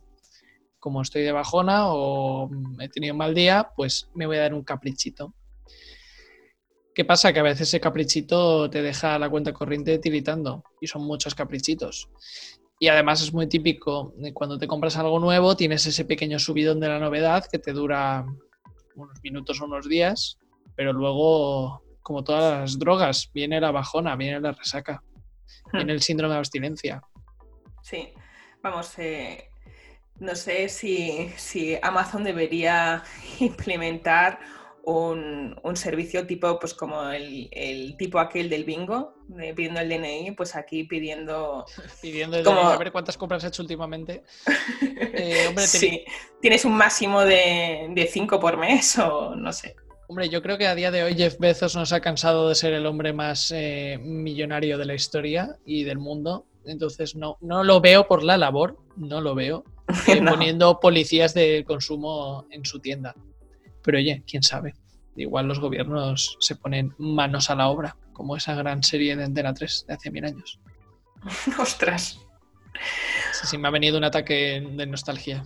como 0.78 1.02
estoy 1.02 1.24
de 1.24 1.32
bajona 1.32 1.88
o 1.88 2.48
he 2.80 2.90
tenido 2.90 3.16
un 3.16 3.18
mal 3.18 3.34
día, 3.34 3.72
pues 3.76 4.08
me 4.14 4.28
voy 4.28 4.38
a 4.38 4.42
dar 4.42 4.54
un 4.54 4.64
caprichito. 4.64 5.34
¿Qué 6.98 7.06
pasa? 7.06 7.32
Que 7.32 7.42
a 7.42 7.44
veces 7.44 7.68
ese 7.68 7.80
caprichito 7.80 8.72
te 8.72 8.82
deja 8.82 9.20
la 9.20 9.30
cuenta 9.30 9.54
corriente 9.54 10.00
tiritando 10.00 10.64
y 10.82 10.88
son 10.88 11.04
muchos 11.04 11.36
caprichitos. 11.36 12.10
Y 12.80 12.88
además 12.88 13.22
es 13.22 13.32
muy 13.32 13.46
típico, 13.46 14.16
de 14.18 14.34
cuando 14.34 14.58
te 14.58 14.66
compras 14.66 14.98
algo 14.98 15.20
nuevo, 15.20 15.56
tienes 15.56 15.86
ese 15.86 16.06
pequeño 16.06 16.40
subidón 16.40 16.80
de 16.80 16.88
la 16.88 16.98
novedad 16.98 17.46
que 17.52 17.60
te 17.60 17.72
dura 17.72 18.26
unos 18.96 19.22
minutos 19.22 19.62
o 19.62 19.66
unos 19.66 19.88
días, 19.88 20.40
pero 20.76 20.92
luego, 20.92 21.84
como 22.02 22.24
todas 22.24 22.62
las 22.62 22.80
drogas, 22.80 23.30
viene 23.32 23.62
la 23.62 23.70
bajona, 23.70 24.16
viene 24.16 24.40
la 24.40 24.54
resaca, 24.54 25.04
viene 25.74 25.94
el 25.94 26.02
síndrome 26.02 26.34
de 26.34 26.40
abstinencia. 26.40 27.04
Sí, 27.84 28.12
vamos, 28.64 28.98
eh, 28.98 29.52
no 30.20 30.34
sé 30.34 30.68
si, 30.68 31.30
si 31.38 31.78
Amazon 31.80 32.24
debería 32.24 33.04
implementar 33.40 34.40
un, 34.90 35.60
un 35.64 35.76
servicio 35.76 36.26
tipo, 36.26 36.58
pues 36.60 36.74
como 36.74 37.10
el, 37.12 37.50
el 37.52 37.98
tipo 37.98 38.20
aquel 38.20 38.50
del 38.50 38.64
bingo, 38.64 39.16
pidiendo 39.54 39.82
el 39.82 39.90
DNI, 39.90 40.32
pues 40.32 40.56
aquí 40.56 40.86
pidiendo... 40.86 41.66
Pidiendo 42.02 42.38
el 42.38 42.46
Como- 42.46 42.62
DNI, 42.62 42.72
a 42.72 42.78
ver 42.78 42.92
cuántas 42.94 43.18
compras 43.18 43.44
has 43.44 43.50
hecho 43.50 43.62
últimamente. 43.64 44.24
Eh, 45.20 45.46
hombre, 45.50 45.66
sí, 45.66 46.04
¿tienes 46.42 46.64
un 46.64 46.74
máximo 46.74 47.22
de, 47.22 47.88
de 47.90 48.08
cinco 48.08 48.40
por 48.40 48.56
mes 48.58 48.98
o 49.00 49.36
no 49.36 49.52
sé? 49.52 49.76
Hombre, 50.08 50.30
yo 50.30 50.42
creo 50.44 50.58
que 50.60 50.68
a 50.68 50.76
día 50.76 50.92
de 50.92 51.02
hoy 51.04 51.16
Jeff 51.16 51.38
Bezos 51.40 51.76
nos 51.76 51.92
ha 51.92 52.02
cansado 52.02 52.48
de 52.50 52.56
ser 52.56 52.74
el 52.74 52.86
hombre 52.86 53.14
más 53.14 53.52
eh, 53.56 53.98
millonario 54.02 54.78
de 54.78 54.86
la 54.86 54.94
historia 54.94 55.58
y 55.66 55.84
del 55.86 55.98
mundo. 55.98 56.46
Entonces 56.66 57.16
no, 57.16 57.38
no 57.42 57.64
lo 57.64 57.82
veo 57.82 58.08
por 58.08 58.22
la 58.24 58.38
labor, 58.38 58.78
no 58.96 59.22
lo 59.22 59.34
veo, 59.34 59.64
eh, 60.08 60.22
No. 60.22 60.32
poniendo 60.32 60.80
policías 60.80 61.34
de 61.34 61.64
consumo 61.66 62.46
en 62.52 62.64
su 62.64 62.80
tienda. 62.80 63.16
Pero 63.88 64.00
oye, 64.00 64.22
quién 64.30 64.44
sabe. 64.44 64.76
Igual 65.16 65.48
los 65.48 65.62
gobiernos 65.62 66.36
se 66.42 66.58
ponen 66.58 66.94
manos 66.98 67.50
a 67.50 67.56
la 67.56 67.70
obra, 67.70 67.96
como 68.12 68.36
esa 68.36 68.54
gran 68.54 68.84
serie 68.84 69.16
de 69.16 69.24
Antena 69.24 69.54
3 69.54 69.86
de 69.88 69.94
hace 69.94 70.12
mil 70.12 70.26
años. 70.26 70.60
Ostras. 71.58 72.20
Sí, 73.32 73.48
sí, 73.48 73.58
me 73.58 73.70
ha 73.70 73.72
venido 73.72 73.98
un 73.98 74.04
ataque 74.04 74.62
de 74.70 74.86
nostalgia. 74.88 75.42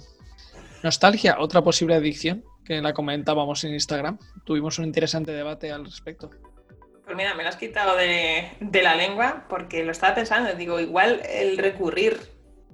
Nostalgia, 0.81 1.39
otra 1.39 1.61
posible 1.61 1.93
adicción 1.93 2.43
que 2.65 2.81
la 2.81 2.93
comentábamos 2.93 3.63
en 3.63 3.73
Instagram. 3.75 4.17
Tuvimos 4.43 4.79
un 4.79 4.85
interesante 4.85 5.31
debate 5.31 5.71
al 5.71 5.85
respecto. 5.85 6.31
Pues 7.05 7.15
mira, 7.15 7.35
me 7.35 7.43
lo 7.43 7.49
has 7.49 7.57
quitado 7.57 7.95
de, 7.95 8.53
de 8.59 8.81
la 8.81 8.95
lengua 8.95 9.45
porque 9.49 9.83
lo 9.83 9.91
estaba 9.91 10.15
pensando. 10.15 10.51
Digo, 10.55 10.79
igual 10.79 11.21
el 11.29 11.59
recurrir 11.59 12.17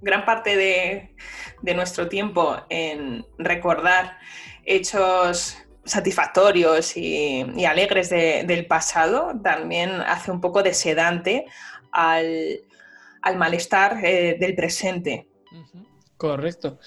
gran 0.02 0.26
parte 0.26 0.56
de, 0.56 1.16
de 1.62 1.74
nuestro 1.74 2.08
tiempo 2.08 2.58
en 2.70 3.26
recordar 3.38 4.18
hechos 4.66 5.58
satisfactorios 5.86 6.98
y, 6.98 7.46
alegres 7.66 8.10
de- 8.10 8.44
del 8.46 8.66
pasado 8.68 9.32
también 9.42 9.90
hace 10.02 10.32
un 10.32 10.42
poco 10.42 10.62
de 10.64 10.74
sedante 10.74 11.46
al, 11.92 12.60
al 13.22 13.38
malestar 13.38 13.98
eh, 14.04 14.36
del 14.40 14.54
presente. 14.56 15.28
Correcto. 16.18 16.80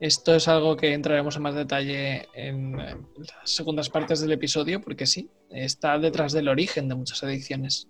Esto 0.00 0.34
es 0.34 0.48
algo 0.48 0.74
que 0.76 0.94
entraremos 0.94 1.36
en 1.36 1.42
más 1.42 1.54
detalle 1.54 2.26
en 2.32 2.76
las 2.78 3.04
segundas 3.44 3.90
partes 3.90 4.20
del 4.20 4.32
episodio, 4.32 4.80
porque 4.80 5.06
sí, 5.06 5.28
está 5.50 5.98
detrás 5.98 6.32
del 6.32 6.48
origen 6.48 6.88
de 6.88 6.94
muchas 6.94 7.22
adicciones. 7.22 7.88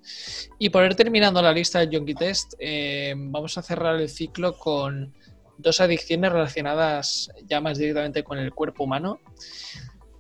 Y 0.59 0.71
por 0.71 0.85
ir 0.85 0.97
terminando 0.97 1.41
la 1.41 1.53
lista 1.53 1.79
de 1.79 1.97
Junkie 1.97 2.15
Test, 2.15 2.55
eh, 2.59 3.15
vamos 3.17 3.57
a 3.57 3.63
cerrar 3.63 4.01
el 4.01 4.09
ciclo 4.09 4.59
con 4.59 5.15
dos 5.57 5.81
adicciones 5.81 6.33
relacionadas 6.33 7.31
ya 7.47 7.61
más 7.61 7.79
directamente 7.79 8.25
con 8.25 8.39
el 8.39 8.53
cuerpo 8.53 8.83
humano. 8.83 9.21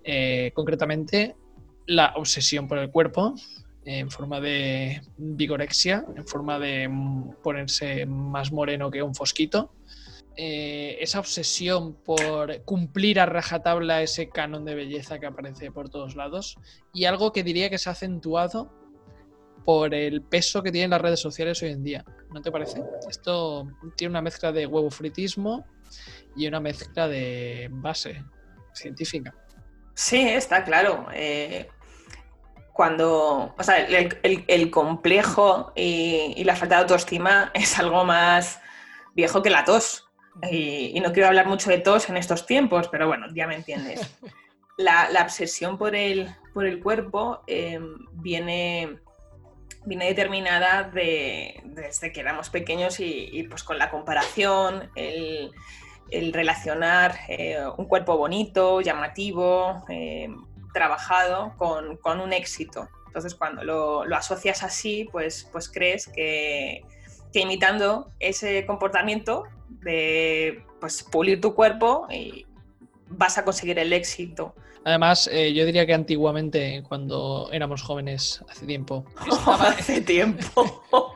Eh, 0.04 0.52
concretamente, 0.54 1.34
la 1.86 2.12
obsesión 2.14 2.68
por 2.68 2.78
el 2.78 2.90
cuerpo, 2.90 3.34
en 3.84 4.10
forma 4.10 4.40
de 4.40 5.00
vigorexia, 5.16 6.04
en 6.14 6.26
forma 6.26 6.58
de 6.58 6.88
ponerse 7.42 8.06
más 8.06 8.52
moreno 8.52 8.90
que 8.90 9.02
un 9.02 9.14
fosquito. 9.14 9.72
Eh, 10.40 10.98
esa 11.00 11.18
obsesión 11.18 11.94
por 11.94 12.62
cumplir 12.62 13.18
a 13.18 13.26
rajatabla 13.26 14.02
ese 14.02 14.28
canon 14.30 14.64
de 14.64 14.76
belleza 14.76 15.18
que 15.18 15.26
aparece 15.26 15.72
por 15.72 15.88
todos 15.88 16.14
lados 16.14 16.56
y 16.92 17.06
algo 17.06 17.32
que 17.32 17.42
diría 17.42 17.68
que 17.70 17.76
se 17.78 17.88
ha 17.88 17.92
acentuado 17.92 18.72
por 19.64 19.94
el 19.94 20.22
peso 20.22 20.62
que 20.62 20.70
tienen 20.70 20.90
las 20.90 21.00
redes 21.00 21.18
sociales 21.18 21.60
hoy 21.64 21.70
en 21.70 21.82
día. 21.82 22.04
¿No 22.32 22.40
te 22.40 22.52
parece? 22.52 22.84
Esto 23.10 23.66
tiene 23.96 24.12
una 24.12 24.22
mezcla 24.22 24.52
de 24.52 24.64
huevo 24.64 24.90
fritismo 24.90 25.66
y 26.36 26.46
una 26.46 26.60
mezcla 26.60 27.08
de 27.08 27.68
base 27.72 28.22
científica. 28.74 29.34
Sí, 29.94 30.20
está 30.20 30.62
claro. 30.62 31.08
Eh, 31.14 31.68
cuando, 32.72 33.56
o 33.58 33.62
sea, 33.64 33.78
el, 33.84 34.44
el- 34.46 34.70
complejo 34.70 35.72
y, 35.74 36.34
y 36.36 36.44
la 36.44 36.54
falta 36.54 36.76
de 36.76 36.82
autoestima 36.82 37.50
es 37.54 37.76
algo 37.76 38.04
más 38.04 38.60
viejo 39.16 39.42
que 39.42 39.50
la 39.50 39.64
tos. 39.64 40.07
Y, 40.50 40.92
y 40.96 41.00
no 41.00 41.12
quiero 41.12 41.28
hablar 41.28 41.46
mucho 41.48 41.70
de 41.70 41.78
tos 41.78 42.08
en 42.08 42.16
estos 42.16 42.46
tiempos, 42.46 42.88
pero 42.88 43.06
bueno, 43.08 43.26
ya 43.34 43.46
me 43.46 43.54
entiendes. 43.56 44.00
La, 44.80 45.10
la 45.10 45.22
obsesión 45.22 45.76
por 45.76 45.96
el, 45.96 46.28
por 46.54 46.64
el 46.64 46.80
cuerpo 46.80 47.42
eh, 47.48 47.80
viene, 48.12 49.00
viene 49.86 50.04
determinada 50.06 50.84
de- 50.84 51.60
desde 51.64 52.12
que 52.12 52.20
éramos 52.20 52.48
pequeños 52.48 53.00
y, 53.00 53.28
y, 53.32 53.42
pues 53.48 53.64
con 53.64 53.76
la 53.76 53.90
comparación, 53.90 54.88
el, 54.94 55.50
el 56.12 56.32
relacionar 56.32 57.16
eh, 57.26 57.58
un 57.76 57.86
cuerpo 57.86 58.16
bonito, 58.16 58.80
llamativo, 58.80 59.84
eh, 59.88 60.28
trabajado 60.72 61.54
con, 61.56 61.96
con 61.96 62.20
un 62.20 62.32
éxito. 62.32 62.88
Entonces, 63.08 63.34
cuando 63.34 63.64
lo, 63.64 64.04
lo 64.04 64.14
asocias 64.14 64.62
así, 64.62 65.08
pues, 65.10 65.48
pues 65.50 65.68
crees 65.68 66.06
que, 66.06 66.84
que 67.32 67.40
imitando 67.40 68.10
ese 68.20 68.64
comportamiento 68.66 69.44
de 69.82 70.62
pues, 70.80 71.02
pulir 71.02 71.40
tu 71.40 71.54
cuerpo 71.54 72.06
y 72.10 72.46
vas 73.08 73.38
a 73.38 73.44
conseguir 73.44 73.78
el 73.78 73.92
éxito. 73.92 74.54
Además, 74.84 75.28
eh, 75.32 75.52
yo 75.52 75.66
diría 75.66 75.84
que 75.86 75.94
antiguamente, 75.94 76.82
cuando 76.88 77.48
éramos 77.52 77.82
jóvenes, 77.82 78.42
hace 78.48 78.64
tiempo. 78.66 79.04
estaba- 79.30 79.68
hace 79.68 80.00
tiempo. 80.00 80.84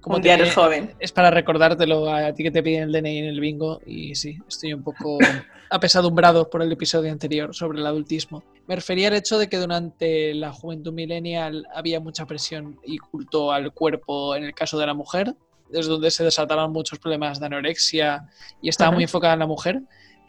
Como 0.00 0.16
un 0.16 0.22
día 0.22 0.34
te- 0.36 0.42
eres 0.42 0.54
joven. 0.54 0.94
Es 0.98 1.12
para 1.12 1.30
recordártelo 1.30 2.12
a 2.12 2.32
ti 2.32 2.42
que 2.42 2.50
te 2.50 2.60
piden 2.62 2.84
el 2.84 2.92
DNI 2.92 3.18
en 3.18 3.24
el 3.26 3.38
bingo. 3.38 3.80
Y 3.86 4.16
sí, 4.16 4.36
estoy 4.48 4.72
un 4.72 4.82
poco 4.82 5.18
apesadumbrado 5.70 6.50
por 6.50 6.62
el 6.62 6.72
episodio 6.72 7.12
anterior 7.12 7.54
sobre 7.54 7.78
el 7.78 7.86
adultismo. 7.86 8.42
Me 8.66 8.74
refería 8.74 9.08
al 9.08 9.14
hecho 9.14 9.38
de 9.38 9.48
que 9.48 9.58
durante 9.58 10.34
la 10.34 10.52
juventud 10.52 10.92
millennial 10.92 11.66
había 11.72 12.00
mucha 12.00 12.26
presión 12.26 12.80
y 12.84 12.98
culto 12.98 13.52
al 13.52 13.72
cuerpo 13.72 14.34
en 14.34 14.42
el 14.44 14.54
caso 14.54 14.76
de 14.78 14.86
la 14.86 14.94
mujer, 14.94 15.34
desde 15.72 15.90
donde 15.90 16.10
se 16.10 16.22
desataron 16.22 16.72
muchos 16.72 16.98
problemas 16.98 17.40
de 17.40 17.46
anorexia 17.46 18.28
y 18.60 18.68
estaba 18.68 18.92
muy 18.92 19.04
enfocada 19.04 19.32
en 19.32 19.40
la 19.40 19.46
mujer. 19.46 19.82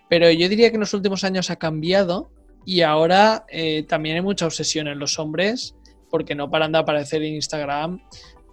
Pero 0.09 0.31
yo 0.31 0.49
diría 0.49 0.69
que 0.69 0.75
en 0.75 0.81
los 0.81 0.93
últimos 0.93 1.23
años 1.23 1.49
ha 1.49 1.57
cambiado 1.57 2.31
y 2.65 2.81
ahora 2.81 3.45
eh, 3.49 3.83
también 3.83 4.15
hay 4.15 4.21
mucha 4.21 4.45
obsesión 4.45 4.87
en 4.87 4.99
los 4.99 5.19
hombres 5.19 5.75
porque 6.09 6.35
no 6.35 6.49
paran 6.49 6.71
de 6.71 6.77
aparecer 6.77 7.23
en 7.23 7.35
Instagram 7.35 8.01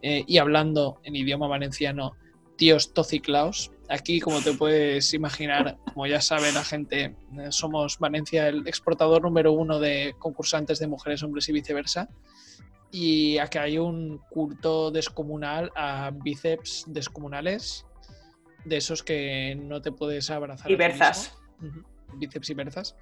eh, 0.03 0.25
y 0.27 0.39
hablando 0.39 1.01
en 1.05 1.17
idioma 1.17 1.47
valenciano 1.47 2.13
tíos 2.57 2.93
tociclaos. 2.93 3.71
Aquí, 3.89 4.21
como 4.21 4.41
te 4.41 4.53
puedes 4.53 5.15
imaginar, 5.15 5.79
como 5.93 6.07
ya 6.07 6.21
sabe 6.21 6.53
la 6.53 6.63
gente, 6.63 7.17
eh, 7.39 7.47
somos 7.51 7.99
Valencia 7.99 8.49
el 8.49 8.67
exportador 8.67 9.23
número 9.23 9.53
uno 9.53 9.81
de 9.81 10.15
concursantes 10.19 10.79
de 10.79 10.87
mujeres, 10.87 11.23
hombres 11.23 11.49
y 11.49 11.53
viceversa. 11.53 12.09
Y 12.93 13.39
aquí 13.39 13.59
hay 13.59 13.79
un 13.79 14.19
culto 14.31 14.91
descomunal 14.91 15.71
a 15.77 16.11
bíceps 16.13 16.85
descomunales, 16.89 17.87
de 18.65 18.77
esos 18.77 19.03
que 19.03 19.55
no 19.57 19.81
te 19.81 19.93
puedes 19.93 20.31
abrazar. 20.31 20.71
Y 20.71 20.75
berzas. 20.77 21.37
Bíceps 22.17 22.51
y 22.51 22.55
berzas. 22.55 22.97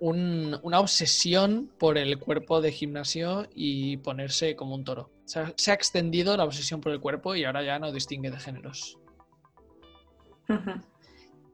Un- 0.00 0.58
una 0.62 0.80
obsesión 0.80 1.70
por 1.78 1.96
el 1.96 2.18
cuerpo 2.18 2.60
de 2.60 2.72
gimnasio 2.72 3.46
y 3.54 3.98
ponerse 3.98 4.56
como 4.56 4.74
un 4.74 4.84
toro. 4.84 5.10
Se 5.24 5.70
ha 5.70 5.74
extendido 5.74 6.36
la 6.36 6.44
obsesión 6.44 6.80
por 6.80 6.92
el 6.92 7.00
cuerpo 7.00 7.34
y 7.36 7.44
ahora 7.44 7.62
ya 7.62 7.78
no 7.78 7.92
distingue 7.92 8.30
de 8.30 8.38
géneros. 8.40 8.98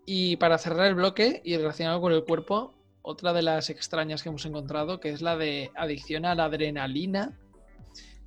Y 0.07 0.37
para 0.37 0.59
cerrar 0.59 0.87
el 0.87 0.95
bloque 0.95 1.41
y 1.45 1.57
relacionado 1.57 2.01
con 2.01 2.13
el 2.13 2.25
cuerpo, 2.25 2.75
otra 3.03 3.33
de 3.33 3.43
las 3.43 3.71
extrañas 3.71 4.23
que 4.23 4.31
hemos 4.31 4.45
encontrado, 4.47 4.99
que 4.99 5.11
es 5.11 5.23
la 5.23 5.37
de 5.37 5.71
adicción 5.77 6.25
a 6.25 6.35
la 6.35 6.47
adrenalina. 6.47 7.39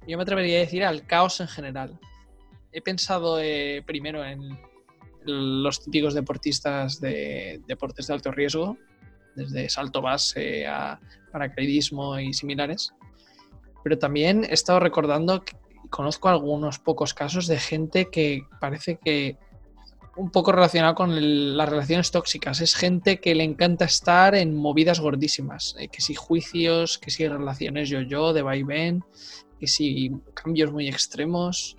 Yo 0.08 0.18
me 0.18 0.24
atrevería 0.24 0.58
a 0.58 0.62
decir 0.62 0.84
al 0.84 1.06
caos 1.06 1.40
en 1.40 1.48
general. 1.48 2.00
He 2.72 2.82
pensado 2.82 3.40
eh, 3.40 3.84
primero 3.86 4.26
en 4.26 4.60
los 5.26 5.84
típicos 5.84 6.14
deportistas 6.14 7.00
de 7.00 7.62
deportes 7.68 8.08
de 8.08 8.14
alto 8.14 8.32
riesgo, 8.32 8.78
desde 9.36 9.70
salto 9.70 10.02
base 10.02 10.68
a 10.68 11.00
paracaidismo 11.32 12.20
y 12.20 12.34
similares. 12.34 12.94
Pero 13.84 13.98
también 13.98 14.44
he 14.44 14.54
estado 14.54 14.80
recordando 14.80 15.44
que 15.44 15.56
conozco 15.90 16.28
algunos 16.28 16.80
pocos 16.80 17.14
casos 17.14 17.48
de 17.48 17.58
gente 17.58 18.10
que 18.12 18.42
parece 18.60 18.98
que 18.98 19.38
un 20.16 20.30
poco 20.32 20.52
relacionado 20.52 20.96
con 20.96 21.12
el- 21.12 21.58
las 21.58 21.70
relaciones 21.70 22.12
tóxicas. 22.12 22.62
Es 22.62 22.76
gente 22.76 23.20
que 23.20 23.34
le 23.36 23.44
encanta 23.44 23.86
estar 23.86 24.36
en 24.36 24.56
movidas 24.56 25.00
gordísimas. 25.00 25.76
eh, 25.80 25.88
que 25.88 26.02
si 26.02 26.14
juicios, 26.16 26.98
que 27.00 27.10
si 27.12 27.28
relaciones 27.28 27.90
yo-yo, 27.90 28.34
de 28.34 28.42
vaivén, 28.42 29.04
que 29.60 29.68
si 29.68 30.12
cambios 30.34 30.72
muy 30.72 30.88
extremos. 30.88 31.78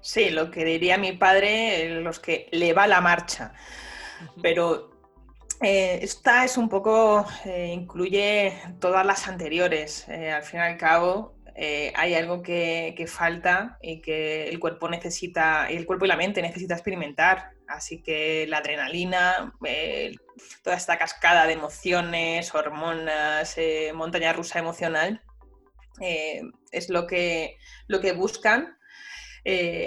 Sí, 0.00 0.30
lo 0.30 0.50
que 0.50 0.64
diría 0.64 0.98
mi 0.98 1.12
padre, 1.12 1.82
eh, 1.84 2.00
los 2.00 2.18
que 2.18 2.48
le 2.52 2.72
va 2.72 2.86
la 2.86 3.00
marcha. 3.00 3.52
Pero 4.42 4.90
eh, 5.60 5.98
esta 6.02 6.44
es 6.44 6.56
un 6.56 6.68
poco, 6.68 7.26
eh, 7.44 7.70
incluye 7.72 8.54
todas 8.80 9.04
las 9.04 9.28
anteriores. 9.28 10.08
Al 10.08 10.42
fin 10.42 10.60
y 10.60 10.62
al 10.62 10.76
cabo, 10.76 11.36
eh, 11.54 11.92
hay 11.96 12.14
algo 12.14 12.42
que, 12.42 12.94
que 12.96 13.06
falta 13.06 13.78
y 13.82 14.00
que 14.00 14.48
el 14.48 14.58
cuerpo 14.58 14.88
necesita, 14.88 15.68
el 15.68 15.86
cuerpo 15.86 16.04
y 16.04 16.08
la 16.08 16.16
mente 16.16 16.40
necesita 16.42 16.74
experimentar. 16.74 17.57
Así 17.68 18.02
que 18.02 18.46
la 18.48 18.58
adrenalina, 18.58 19.54
eh, 19.64 20.14
toda 20.64 20.76
esta 20.76 20.98
cascada 20.98 21.46
de 21.46 21.52
emociones, 21.52 22.54
hormonas, 22.54 23.58
eh, 23.58 23.92
montaña 23.94 24.32
rusa 24.32 24.58
emocional, 24.58 25.22
eh, 26.00 26.42
es 26.72 26.88
lo 26.88 27.06
que, 27.06 27.58
lo 27.86 28.00
que 28.00 28.12
buscan 28.12 28.74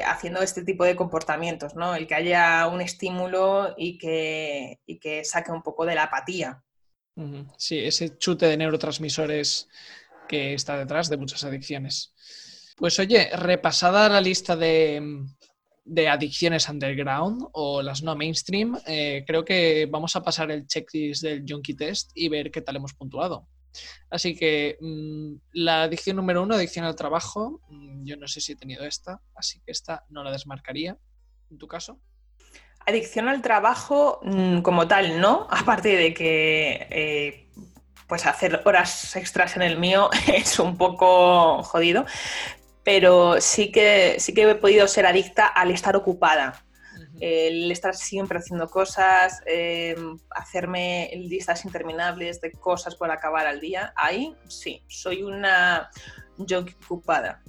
haciendo 0.07 0.41
este 0.41 0.63
tipo 0.63 0.83
de 0.85 0.95
comportamientos, 0.95 1.75
¿no? 1.75 1.93
El 1.93 2.07
que 2.07 2.15
haya 2.15 2.65
un 2.65 2.81
estímulo 2.81 3.75
y 3.77 3.99
que, 3.99 4.79
y 4.87 4.97
que 4.97 5.23
saque 5.23 5.51
un 5.51 5.61
poco 5.61 5.85
de 5.85 5.93
la 5.93 6.03
apatía. 6.03 6.63
Sí, 7.57 7.77
ese 7.77 8.17
chute 8.17 8.47
de 8.47 8.57
neurotransmisores 8.57 9.69
que 10.27 10.55
está 10.55 10.77
detrás 10.77 11.09
de 11.09 11.17
muchas 11.17 11.43
adicciones. 11.43 12.11
Pues 12.75 12.97
oye, 12.97 13.29
repasada 13.35 14.09
la 14.09 14.19
lista 14.19 14.55
de, 14.55 15.27
de 15.83 16.07
adicciones 16.07 16.69
underground 16.69 17.47
o 17.53 17.81
las 17.81 18.03
no 18.03 18.15
mainstream, 18.15 18.77
eh, 18.85 19.23
creo 19.25 19.43
que 19.43 19.87
vamos 19.89 20.15
a 20.15 20.23
pasar 20.23 20.51
el 20.51 20.67
checklist 20.67 21.23
del 21.23 21.43
Junkie 21.47 21.75
Test 21.75 22.11
y 22.13 22.29
ver 22.29 22.51
qué 22.51 22.61
tal 22.61 22.75
hemos 22.75 22.93
puntuado. 22.93 23.47
Así 24.09 24.35
que 24.35 24.77
mm, 24.79 25.33
la 25.53 25.83
adicción 25.83 26.17
número 26.17 26.43
uno, 26.43 26.55
adicción 26.55 26.85
al 26.85 26.95
trabajo, 26.95 27.61
mm, 27.69 28.05
yo 28.05 28.17
no 28.17 28.27
sé 28.27 28.41
si 28.41 28.53
he 28.53 28.55
tenido 28.55 28.83
esta, 28.83 29.21
así 29.35 29.59
que 29.61 29.71
esta 29.71 30.05
no 30.09 30.23
la 30.23 30.31
desmarcaría. 30.31 30.97
¿En 31.49 31.57
tu 31.57 31.67
caso? 31.67 31.99
Adicción 32.85 33.27
al 33.27 33.41
trabajo 33.41 34.19
mm, 34.23 34.61
como 34.61 34.87
tal, 34.87 35.19
¿no? 35.19 35.47
Aparte 35.49 35.95
de 35.95 36.13
que 36.13 36.87
eh, 36.89 37.49
pues 38.07 38.25
hacer 38.25 38.61
horas 38.65 39.15
extras 39.15 39.55
en 39.55 39.61
el 39.61 39.79
mío 39.79 40.09
es 40.27 40.59
un 40.59 40.77
poco 40.77 41.63
jodido, 41.63 42.05
pero 42.83 43.39
sí 43.39 43.71
que, 43.71 44.15
sí 44.19 44.33
que 44.33 44.49
he 44.49 44.55
podido 44.55 44.87
ser 44.87 45.05
adicta 45.05 45.47
al 45.47 45.71
estar 45.71 45.95
ocupada. 45.95 46.65
el 47.19 47.71
estar 47.71 47.93
siempre 47.95 48.39
haciendo 48.39 48.67
cosas, 48.67 49.41
eh, 49.45 49.95
hacerme 50.31 51.11
listas 51.15 51.65
interminables 51.65 52.41
de 52.41 52.51
cosas 52.51 52.95
por 52.95 53.11
acabar 53.11 53.45
al 53.45 53.59
día, 53.59 53.93
ahí 53.95 54.35
sí, 54.47 54.81
soy 54.87 55.21
una 55.21 55.89
junkie 56.37 56.75
ocupada. 56.85 57.43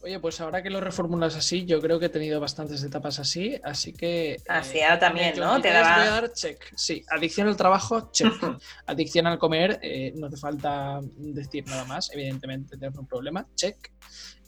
Oye, 0.00 0.18
pues 0.20 0.40
ahora 0.40 0.62
que 0.62 0.70
lo 0.70 0.80
reformulas 0.80 1.34
así, 1.36 1.64
yo 1.64 1.80
creo 1.80 1.98
que 1.98 2.06
he 2.06 2.08
tenido 2.08 2.40
bastantes 2.40 2.82
etapas 2.84 3.18
así, 3.18 3.60
así 3.64 3.92
que... 3.92 4.36
Así, 4.48 4.80
ahora 4.80 4.98
también, 4.98 5.34
¿no? 5.38 5.60
Te 5.60 5.70
daba- 5.72 5.96
voy 5.98 6.06
a 6.06 6.10
dar 6.10 6.32
check. 6.32 6.60
Sí, 6.76 7.04
adicción 7.10 7.48
al 7.48 7.56
trabajo, 7.56 8.10
check. 8.12 8.32
adicción 8.86 9.26
al 9.26 9.38
comer, 9.38 9.78
eh, 9.82 10.12
no 10.16 10.30
te 10.30 10.36
falta 10.36 11.00
decir 11.16 11.66
nada 11.66 11.84
más, 11.84 12.10
evidentemente 12.12 12.76
tengo 12.78 13.00
un 13.00 13.06
problema, 13.08 13.46
check. 13.56 13.76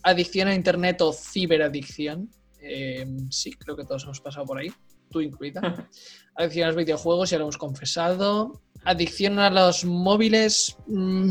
Adicción 0.03 0.49
a 0.49 0.55
internet 0.55 1.01
o 1.03 1.13
ciberadicción, 1.13 2.31
eh, 2.61 3.07
sí, 3.31 3.53
creo 3.53 3.77
que 3.77 3.85
todos 3.85 4.05
hemos 4.05 4.21
pasado 4.21 4.47
por 4.47 4.59
ahí, 4.59 4.73
tú 5.11 5.21
incluida. 5.21 5.61
Adicción 6.37 6.65
a 6.65 6.67
los 6.69 6.77
videojuegos, 6.77 7.31
ya 7.31 7.39
lo 7.39 7.45
hemos 7.45 7.59
confesado. 7.59 8.63
Adicción 8.85 9.39
a 9.39 9.51
los 9.51 9.85
móviles... 9.85 10.77
mm, 10.87 11.31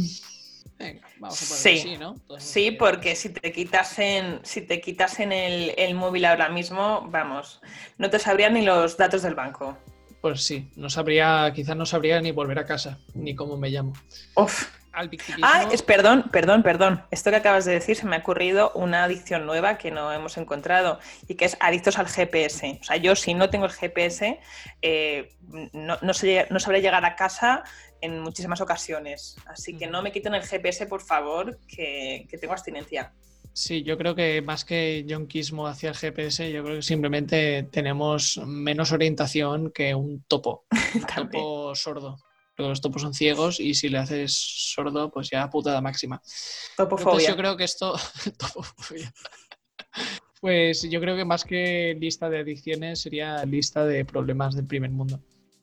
venga, 0.77 1.07
vamos 1.19 1.41
a 1.41 1.45
poner 1.45 1.61
Sí. 1.61 1.69
que 1.69 1.81
sí, 1.81 1.97
¿no? 1.97 2.15
Todos 2.27 2.43
Sí, 2.43 2.71
porque 2.71 3.15
si 3.15 3.29
te 3.29 3.51
quitasen, 3.51 4.39
si 4.43 4.61
te 4.61 4.79
quitasen 4.81 5.31
el, 5.31 5.73
el 5.77 5.95
móvil 5.95 6.25
ahora 6.25 6.49
mismo, 6.49 7.07
vamos, 7.09 7.59
no 7.97 8.09
te 8.09 8.19
sabrían 8.19 8.53
ni 8.53 8.61
los 8.63 8.97
datos 8.97 9.23
del 9.23 9.33
banco. 9.35 9.77
Pues 10.21 10.43
sí, 10.43 10.69
no 10.75 10.89
sabría, 10.89 11.51
quizás 11.55 11.75
no 11.77 11.85
sabría 11.85 12.19
ni 12.21 12.31
volver 12.31 12.59
a 12.59 12.65
casa, 12.65 12.97
ni 13.13 13.35
cómo 13.35 13.57
me 13.57 13.69
llamo. 13.69 13.93
Uf. 14.35 14.67
Al. 14.91 15.09
Ah, 15.43 15.67
es 15.71 15.83
perdón, 15.83 16.25
perdón, 16.31 16.63
perdón. 16.63 17.03
Esto 17.11 17.29
que 17.29 17.35
acabas 17.37 17.63
de 17.63 17.73
decir 17.73 17.95
se 17.95 18.07
me 18.07 18.15
ha 18.15 18.19
ocurrido 18.19 18.71
una 18.73 19.03
adicción 19.03 19.45
nueva 19.45 19.77
que 19.77 19.91
no 19.91 20.11
hemos 20.11 20.35
encontrado 20.37 20.99
y 21.27 21.35
que 21.35 21.45
es 21.45 21.55
adictos 21.59 21.99
al 21.99 22.07
GPS. 22.07 22.79
O 22.81 22.83
sea, 22.83 22.97
yo 22.97 23.15
si 23.15 23.35
no 23.35 23.49
tengo 23.51 23.65
el 23.65 23.71
GPS, 23.71 24.39
eh, 24.81 25.29
no, 25.73 25.97
no, 26.01 26.13
sé- 26.13 26.47
no 26.49 26.59
sabré 26.59 26.81
llegar 26.81 27.05
a 27.05 27.15
casa 27.15 27.63
en 28.01 28.19
muchísimas 28.19 28.61
ocasiones. 28.61 29.37
Así 29.45 29.77
que 29.77 29.85
no 29.87 30.01
me 30.01 30.11
quiten 30.11 30.33
el 30.33 30.41
GPS, 30.43 30.87
por 30.87 31.01
favor, 31.01 31.59
que, 31.67 32.25
que 32.29 32.37
tengo 32.39 32.53
abstinencia. 32.53 33.13
Sí, 33.59 33.83
yo 33.83 33.97
creo 33.97 34.15
que 34.15 34.41
más 34.41 34.63
que 34.63 35.03
yonquismo 35.05 35.67
hacia 35.67 35.89
el 35.89 35.95
GPS, 35.97 36.49
yo 36.49 36.63
creo 36.63 36.77
que 36.77 36.81
simplemente 36.81 37.63
tenemos 37.63 38.37
menos 38.45 38.93
orientación 38.93 39.71
que 39.71 39.93
un 39.93 40.23
topo. 40.29 40.63
Un 40.95 41.29
topo 41.29 41.75
sordo. 41.75 42.17
Porque 42.55 42.69
los 42.69 42.79
topos 42.79 43.01
son 43.01 43.13
ciegos 43.13 43.59
y 43.59 43.73
si 43.73 43.89
le 43.89 43.97
haces 43.97 44.31
sordo, 44.33 45.11
pues 45.11 45.29
ya 45.29 45.49
putada 45.49 45.81
máxima. 45.81 46.21
Entonces 46.21 46.71
Topofobia. 46.77 47.27
yo 47.27 47.35
creo 47.35 47.57
que 47.57 47.65
esto. 47.65 47.95
Topofobia. 48.37 49.13
Pues 50.39 50.89
yo 50.89 51.01
creo 51.01 51.17
que 51.17 51.25
más 51.25 51.43
que 51.43 51.97
lista 51.99 52.29
de 52.29 52.39
adicciones 52.39 53.01
sería 53.01 53.43
lista 53.43 53.85
de 53.85 54.05
problemas 54.05 54.55
del 54.55 54.67
primer 54.67 54.91
mundo. 54.91 55.19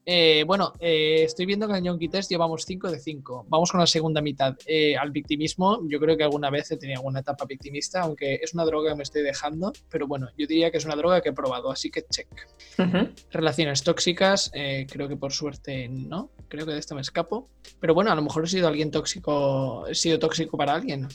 Eh, 0.09 0.45
bueno, 0.47 0.73
eh, 0.79 1.25
estoy 1.25 1.47
viendo 1.47 1.67
que 1.67 1.77
en 1.77 1.85
Yonki 1.85 2.09
Test 2.09 2.31
llevamos 2.31 2.65
5 2.65 2.93
de 2.93 3.01
5. 3.01 3.47
Vamos 3.49 3.73
con 3.73 3.81
la 3.81 3.89
segunda 3.89 4.23
mitad. 4.23 4.57
Eh, 4.65 4.97
al 4.97 5.11
victimismo, 5.11 5.81
yo 5.89 5.99
creo 5.99 6.17
que 6.17 6.23
alguna 6.23 6.49
vez 6.49 6.71
he 6.71 6.77
tenido 6.77 7.01
alguna 7.01 7.21
etapa 7.21 7.45
victimista, 7.45 8.03
aunque 8.03 8.39
es 8.41 8.55
una 8.55 8.65
droga 8.65 8.93
que 8.93 8.97
me 8.99 9.03
estoy 9.03 9.23
dejando, 9.23 9.73
pero 9.91 10.07
bueno, 10.07 10.29
yo 10.39 10.47
diría 10.47 10.71
que 10.71 10.79
es 10.79 10.85
una 10.85 10.95
droga 10.95 11.21
que 11.21 11.31
he 11.31 11.33
probado, 11.33 11.73
así 11.73 11.91
que 11.91 12.05
check. 12.09 12.29
Relaciones 13.33 13.83
tóxicas, 13.83 14.53
eh, 14.55 14.87
creo 14.89 15.09
que 15.09 15.17
por 15.17 15.33
suerte 15.33 15.89
no, 15.89 16.31
creo 16.47 16.67
que 16.67 16.73
de 16.73 16.79
esto 16.79 16.95
me 16.95 17.01
escapo. 17.01 17.49
Pero 17.81 17.93
bueno, 17.93 18.13
a 18.13 18.15
lo 18.15 18.23
mejor 18.23 18.45
he 18.45 18.49
sido 18.49 18.69
alguien 18.69 18.93
tóxico, 18.93 19.89
he 19.89 19.95
sido 19.97 20.21
tóxico 20.21 20.57
para 20.57 20.75
alguien. 20.75 21.09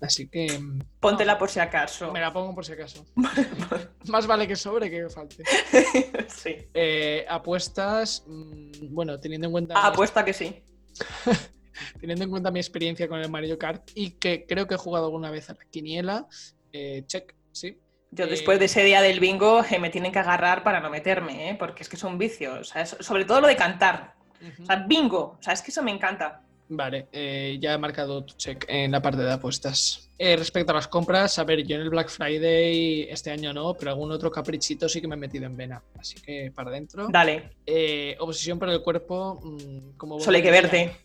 Así 0.00 0.28
que 0.28 0.58
mm, 0.58 0.80
Póntela 1.00 1.38
por 1.38 1.50
si 1.50 1.58
acaso. 1.60 2.12
me 2.12 2.20
la 2.20 2.32
pongo 2.32 2.54
por 2.54 2.64
si 2.64 2.72
acaso. 2.72 3.04
Más 4.08 4.26
vale 4.26 4.46
que 4.46 4.54
sobre 4.56 4.90
que 4.90 5.08
falte. 5.08 5.42
sí. 6.28 6.56
Eh, 6.74 7.26
apuestas, 7.28 8.22
mm, 8.26 8.94
bueno, 8.94 9.18
teniendo 9.18 9.46
en 9.48 9.52
cuenta 9.52 9.74
Ah, 9.76 9.88
mi- 9.88 9.94
apuesta 9.94 10.24
que 10.24 10.32
sí. 10.32 10.62
teniendo 12.00 12.24
en 12.24 12.30
cuenta 12.30 12.50
mi 12.50 12.60
experiencia 12.60 13.08
con 13.08 13.20
el 13.20 13.30
Mario 13.30 13.58
Kart 13.58 13.90
y 13.94 14.12
que 14.12 14.46
creo 14.46 14.66
que 14.66 14.74
he 14.74 14.78
jugado 14.78 15.06
alguna 15.06 15.30
vez 15.30 15.48
a 15.50 15.54
la 15.54 15.64
quiniela, 15.70 16.26
eh, 16.72 17.04
check, 17.06 17.34
sí. 17.52 17.78
Yo 18.10 18.24
Eh, 18.24 18.28
después 18.28 18.58
de 18.58 18.64
ese 18.66 18.82
día 18.84 19.02
del 19.02 19.20
bingo 19.20 19.62
eh, 19.70 19.78
me 19.78 19.90
tienen 19.90 20.12
que 20.12 20.18
agarrar 20.18 20.62
para 20.62 20.80
no 20.80 20.90
meterme, 20.90 21.50
¿eh? 21.50 21.54
porque 21.58 21.82
es 21.82 21.88
que 21.88 21.96
son 21.96 22.18
vicios. 22.18 22.60
O 22.60 22.64
sea, 22.72 22.82
es- 22.82 22.96
sobre 23.00 23.24
todo 23.24 23.40
lo 23.40 23.48
de 23.48 23.56
cantar. 23.56 24.14
O 24.62 24.64
sea, 24.66 24.76
bingo. 24.86 25.36
O 25.38 25.42
sea, 25.42 25.52
es 25.52 25.60
que 25.62 25.70
eso 25.72 25.82
me 25.82 25.90
encanta. 25.90 26.42
Vale, 26.70 27.06
eh, 27.12 27.56
ya 27.60 27.72
he 27.72 27.78
marcado 27.78 28.22
tu 28.24 28.34
check 28.36 28.66
en 28.68 28.90
la 28.92 29.00
parte 29.00 29.22
de 29.22 29.32
apuestas. 29.32 30.10
Eh, 30.18 30.36
respecto 30.36 30.72
a 30.72 30.74
las 30.74 30.88
compras, 30.88 31.38
a 31.38 31.44
ver, 31.44 31.64
yo 31.66 31.76
en 31.76 31.82
el 31.82 31.88
Black 31.88 32.10
Friday 32.10 33.08
este 33.10 33.30
año 33.30 33.54
no, 33.54 33.72
pero 33.74 33.92
algún 33.92 34.12
otro 34.12 34.30
caprichito 34.30 34.86
sí 34.88 35.00
que 35.00 35.08
me 35.08 35.14
he 35.14 35.18
metido 35.18 35.46
en 35.46 35.56
vena. 35.56 35.82
Así 35.98 36.16
que 36.20 36.52
para 36.54 36.68
adentro. 36.70 37.08
Dale, 37.10 37.52
Eh, 37.64 38.16
obsesión 38.18 38.58
por 38.58 38.68
el 38.68 38.82
cuerpo, 38.82 39.40
mm, 39.42 39.96
como... 39.96 40.20
solo 40.20 40.36
hay 40.36 40.42
que 40.42 40.50
verte. 40.50 40.96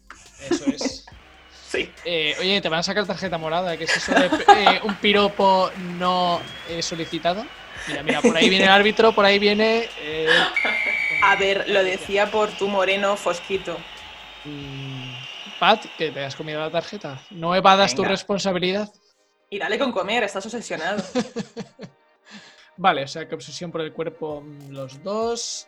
Eso 0.49 0.65
es. 0.67 1.05
Sí. 1.73 1.89
Eh, 2.05 2.35
oye, 2.39 2.61
te 2.61 2.69
van 2.69 2.81
a 2.81 2.83
sacar 2.83 3.03
tarjeta 3.07 3.35
morada, 3.39 3.75
que 3.75 3.85
es 3.85 3.97
eso 3.97 4.13
de 4.13 4.27
eh, 4.27 4.79
un 4.83 4.93
piropo 4.97 5.71
no 5.97 6.39
solicitado. 6.81 7.43
Mira, 7.87 8.03
mira, 8.03 8.21
por 8.21 8.37
ahí 8.37 8.47
viene 8.47 8.65
el 8.65 8.69
árbitro, 8.69 9.11
por 9.15 9.25
ahí 9.25 9.39
viene. 9.39 9.89
A 11.23 11.35
ver, 11.35 11.67
lo 11.69 11.83
decía 11.83 12.29
por 12.29 12.51
tu 12.51 12.67
moreno 12.67 13.17
fosquito. 13.17 13.75
mm, 14.45 15.02
Pat, 15.63 15.85
que 15.97 16.11
te 16.11 16.25
has 16.25 16.35
comido 16.35 16.59
la 16.59 16.69
tarjeta. 16.69 17.21
No 17.31 17.55
evadas 17.55 17.95
tu 17.95 18.03
responsabilidad. 18.03 18.91
Y 19.49 19.57
dale 19.57 19.79
con 19.79 19.93
comer, 19.93 20.21
estás 20.25 20.45
obsesionado. 20.45 21.01
Vale, 22.75 23.05
o 23.05 23.07
sea 23.07 23.29
que 23.29 23.35
obsesión 23.35 23.71
por 23.71 23.79
el 23.79 23.93
cuerpo 23.93 24.41
mm, 24.41 24.71
los 24.71 25.01
dos. 25.01 25.67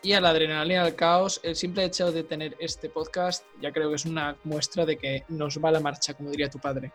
Y 0.00 0.12
a 0.12 0.20
la 0.20 0.28
adrenalina 0.28 0.84
al 0.84 0.94
caos, 0.94 1.40
el 1.42 1.56
simple 1.56 1.82
hecho 1.82 2.12
de 2.12 2.22
tener 2.22 2.56
este 2.60 2.88
podcast 2.88 3.44
ya 3.60 3.72
creo 3.72 3.88
que 3.88 3.96
es 3.96 4.04
una 4.04 4.36
muestra 4.44 4.86
de 4.86 4.96
que 4.96 5.24
nos 5.26 5.58
va 5.58 5.72
la 5.72 5.80
marcha, 5.80 6.14
como 6.14 6.30
diría 6.30 6.48
tu 6.48 6.60
padre. 6.60 6.92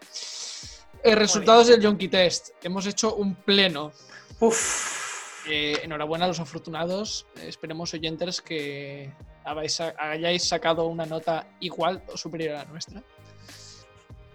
Eh, 1.04 1.16
resultados 1.16 1.68
del 1.68 1.82
Yonki 1.82 2.08
Test. 2.08 2.52
Hemos 2.64 2.86
hecho 2.86 3.16
un 3.16 3.36
pleno. 3.36 3.92
Uf. 4.40 5.07
Eh, 5.50 5.80
enhorabuena 5.84 6.26
a 6.26 6.28
los 6.28 6.40
afortunados. 6.40 7.26
Esperemos, 7.42 7.94
oyentes, 7.94 8.42
que 8.42 9.12
habéis 9.46 9.80
hayáis 9.80 10.44
sacado 10.44 10.88
una 10.88 11.06
nota 11.06 11.48
igual 11.60 12.04
o 12.12 12.18
superior 12.18 12.56
a 12.56 12.64
la 12.64 12.66
nuestra. 12.66 13.02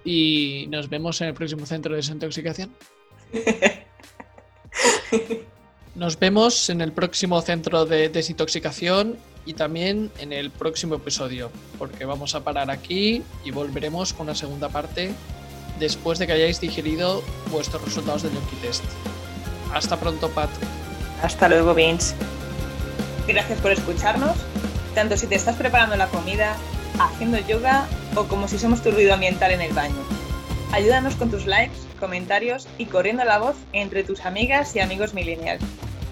Y 0.05 0.67
nos 0.71 0.89
vemos 0.89 1.21
en 1.21 1.29
el 1.29 1.35
próximo 1.35 1.67
centro 1.67 1.93
de 1.93 1.99
desintoxicación. 1.99 2.75
Nos 5.95 6.19
vemos 6.19 6.71
en 6.71 6.81
el 6.81 6.91
próximo 6.93 7.43
centro 7.43 7.85
de 7.85 8.09
desintoxicación 8.09 9.19
y 9.45 9.53
también 9.53 10.11
en 10.19 10.33
el 10.33 10.51
próximo 10.51 10.95
episodio, 10.95 11.51
porque 11.79 12.07
vamos 12.07 12.35
a 12.35 12.43
parar 12.43 12.71
aquí 12.71 13.23
y 13.45 13.51
volveremos 13.51 14.15
con 14.15 14.27
la 14.27 14.35
segunda 14.35 14.71
parte 14.71 15.13
después 15.79 16.19
de 16.19 16.27
que 16.27 16.33
hayáis 16.33 16.63
digerido 16.63 17.23
vuestros 17.51 17.85
resultados 17.85 18.23
del 18.23 18.33
Yonki 18.33 18.57
Test. 18.57 18.85
Hasta 19.75 20.01
pronto, 20.01 20.31
Pat. 20.31 20.49
Hasta 21.23 21.49
luego, 21.49 21.75
Vince. 21.75 22.15
Gracias 23.29 23.61
por 23.61 23.71
escucharnos, 23.71 24.37
tanto 24.95 25.17
si 25.17 25.27
te 25.27 25.37
estás 25.37 25.57
preparando 25.57 25.97
la 25.97 26.09
comida, 26.09 26.57
haciendo 26.99 27.39
yoga 27.39 27.87
o 28.17 28.25
como 28.25 28.49
si 28.49 28.59
somos 28.59 28.83
tu 28.83 28.91
ruido 28.91 29.15
ambiental 29.15 29.53
en 29.53 29.61
el 29.61 29.73
baño. 29.73 29.95
Ayúdanos 30.73 31.15
con 31.15 31.31
tus 31.31 31.47
likes, 31.47 31.77
comentarios 32.01 32.67
y 32.79 32.87
corriendo 32.87 33.25
la 33.25 33.39
voz 33.39 33.57
entre 33.73 34.03
tus 34.03 34.25
amigas 34.25 34.75
y 34.75 34.81
amigos 34.81 35.15
millennials. 35.15 35.63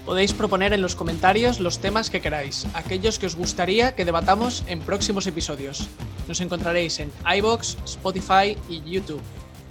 Podéis 0.07 0.33
proponer 0.33 0.73
en 0.73 0.81
los 0.81 0.95
comentarios 0.95 1.61
los 1.61 1.81
temas 1.81 2.11
que 2.11 2.21
queráis, 2.21 2.67
aquellos 2.75 3.19
que 3.19 3.27
os 3.27 3.37
gustaría 3.37 3.95
que 3.95 4.05
debatamos 4.05 4.65
en 4.67 4.81
próximos 4.81 5.27
episodios. 5.27 5.89
Nos 6.29 6.41
encontraréis 6.41 7.01
en 7.01 7.13
iBox, 7.37 7.77
Spotify 7.85 8.57
y 8.69 8.83
YouTube. 8.89 9.23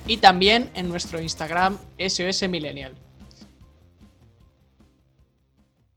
Y 0.06 0.18
también 0.18 0.70
en 0.76 0.90
nuestro 0.90 1.22
Instagram 1.22 1.78
SOS 1.98 2.48
Millennial. 2.50 2.94